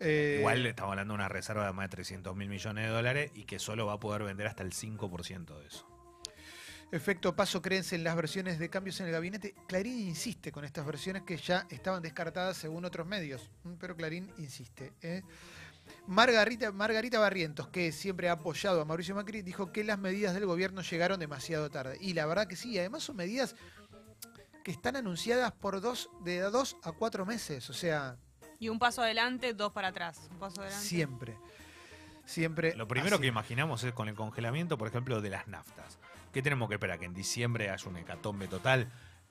Eh, 0.00 0.36
Igual 0.40 0.66
estamos 0.66 0.90
hablando 0.90 1.12
de 1.12 1.16
una 1.16 1.28
reserva 1.28 1.66
de 1.66 1.72
más 1.72 1.84
de 1.84 1.90
300 1.96 2.34
mil 2.34 2.48
millones 2.48 2.84
de 2.86 2.90
dólares 2.90 3.30
y 3.34 3.44
que 3.44 3.58
solo 3.58 3.86
va 3.86 3.94
a 3.94 4.00
poder 4.00 4.24
vender 4.24 4.46
hasta 4.48 4.62
el 4.64 4.72
5% 4.72 5.58
de 5.58 5.66
eso. 5.66 5.88
Efecto 6.92 7.34
paso 7.34 7.60
creencia 7.62 7.96
en 7.96 8.04
las 8.04 8.14
versiones 8.14 8.58
de 8.58 8.70
cambios 8.70 9.00
en 9.00 9.06
el 9.06 9.12
gabinete. 9.12 9.54
Clarín 9.66 9.98
insiste 9.98 10.52
con 10.52 10.64
estas 10.64 10.84
versiones 10.86 11.22
que 11.22 11.36
ya 11.36 11.66
estaban 11.70 12.02
descartadas 12.02 12.56
según 12.56 12.84
otros 12.84 13.06
medios, 13.06 13.50
mm, 13.64 13.72
pero 13.80 13.96
Clarín 13.96 14.32
insiste. 14.38 14.92
¿eh? 15.02 15.22
Margarita, 16.06 16.70
Margarita 16.72 17.18
Barrientos, 17.18 17.68
que 17.68 17.90
siempre 17.92 18.28
ha 18.28 18.32
apoyado 18.32 18.80
a 18.80 18.84
Mauricio 18.84 19.14
Macri, 19.14 19.42
dijo 19.42 19.72
que 19.72 19.84
las 19.84 19.98
medidas 19.98 20.34
del 20.34 20.46
gobierno 20.46 20.82
llegaron 20.82 21.18
demasiado 21.18 21.70
tarde. 21.70 21.96
Y 22.00 22.12
la 22.12 22.26
verdad 22.26 22.46
que 22.46 22.56
sí, 22.56 22.78
además 22.78 23.04
son 23.04 23.16
medidas 23.16 23.56
que 24.64 24.70
están 24.70 24.96
anunciadas 24.96 25.52
por 25.52 25.80
dos, 25.80 26.10
de 26.22 26.40
dos 26.40 26.76
a 26.82 26.92
cuatro 26.92 27.26
meses, 27.26 27.68
o 27.70 27.74
sea, 27.74 28.16
Y 28.58 28.68
un 28.68 28.78
paso 28.78 29.02
adelante, 29.02 29.52
dos 29.52 29.72
para 29.72 29.88
atrás. 29.88 30.28
Un 30.30 30.38
paso 30.38 30.60
adelante. 30.60 30.86
siempre. 30.86 31.36
Siempre. 32.24 32.74
Lo 32.74 32.88
primero 32.88 33.16
así. 33.16 33.22
que 33.22 33.28
imaginamos 33.28 33.84
es 33.84 33.92
con 33.92 34.08
el 34.08 34.14
congelamiento, 34.14 34.78
por 34.78 34.88
ejemplo, 34.88 35.20
de 35.20 35.30
las 35.30 35.46
naftas. 35.48 35.98
¿Qué 36.32 36.42
tenemos 36.42 36.68
que 36.68 36.74
esperar? 36.74 36.98
Que 36.98 37.04
en 37.04 37.14
diciembre 37.14 37.70
haya 37.70 37.88
un 37.88 37.96
hecatombe 37.96 38.48
total. 38.48 38.90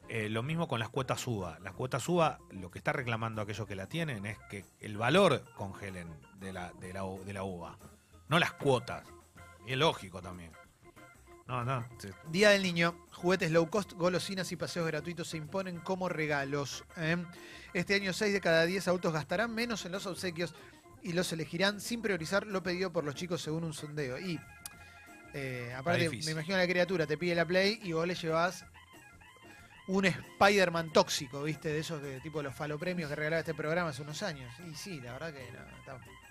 Eh, 0.10 0.30
lo 0.30 0.44
mismo 0.44 0.68
con 0.68 0.80
las 0.80 0.90
cuotas 0.90 1.26
UVA. 1.26 1.60
Las 1.62 1.74
cuotas 1.74 2.08
UVA, 2.08 2.40
lo 2.52 2.70
que 2.70 2.78
está 2.78 2.92
reclamando 2.94 3.42
aquellos 3.42 3.68
que 3.68 3.76
la 3.76 3.88
tienen 3.88 4.26
es 4.26 4.38
que 4.50 4.66
el 4.80 4.98
valor 4.98 5.44
congelen 5.56 6.08
de 6.40 6.54
la, 6.54 6.74
de 6.74 6.94
la, 6.94 7.04
de 7.26 7.34
la 7.34 7.44
uva, 7.44 7.78
no 8.28 8.38
las 8.38 8.54
cuotas. 8.54 9.08
Y 9.66 9.72
es 9.72 9.78
lógico 9.78 10.22
también. 10.22 10.52
No, 11.48 11.64
no. 11.64 11.86
Día 12.30 12.52
del 12.52 12.64
Niño, 12.64 12.96
juguetes 13.12 13.52
low 13.52 13.70
cost, 13.70 13.94
golosinas 13.94 14.52
y 14.52 14.56
paseos 14.56 14.88
gratuitos 14.88 15.28
se 15.28 15.38
imponen 15.38 15.80
como 15.80 16.08
regalos. 16.08 16.86
¿eh? 16.98 17.18
Este 17.74 17.96
año 17.96 18.14
6 18.14 18.34
de 18.34 18.42
cada 18.42 18.66
10 18.66 18.88
autos 18.88 19.12
gastarán 19.12 19.54
menos 19.54 19.86
en 19.86 19.92
los 19.92 20.06
obsequios 20.06 20.56
y 21.02 21.14
los 21.14 21.32
elegirán 21.34 21.82
sin 21.82 22.02
priorizar 22.02 22.48
lo 22.48 22.64
pedido 22.64 22.94
por 22.94 23.04
los 23.04 23.16
chicos 23.16 23.42
según 23.42 23.66
un 23.66 23.74
sondeo. 23.74 24.18
Y 24.20 24.40
eh, 25.34 25.74
aparte, 25.76 26.10
me 26.10 26.32
imagino 26.32 26.58
la 26.58 26.68
criatura 26.68 27.06
te 27.06 27.18
pide 27.18 27.36
la 27.36 27.46
Play 27.46 27.80
y 27.84 27.92
vos 27.92 28.08
le 28.08 28.16
llevas 28.16 28.66
un 29.88 30.06
Spider-Man 30.06 30.92
tóxico, 30.92 31.44
¿viste? 31.44 31.70
De 31.70 31.80
esos 31.80 32.02
que 32.02 32.20
tipo 32.22 32.42
los 32.42 32.56
falopremios 32.56 33.10
que 33.10 33.16
regalaba 33.16 33.40
este 33.40 33.54
programa 33.54 33.90
hace 33.90 34.02
unos 34.02 34.24
años. 34.24 34.54
Y 34.68 34.76
sí, 34.76 35.02
la 35.02 35.14
verdad 35.14 35.34
que 35.34 35.52
no. 35.52 36.23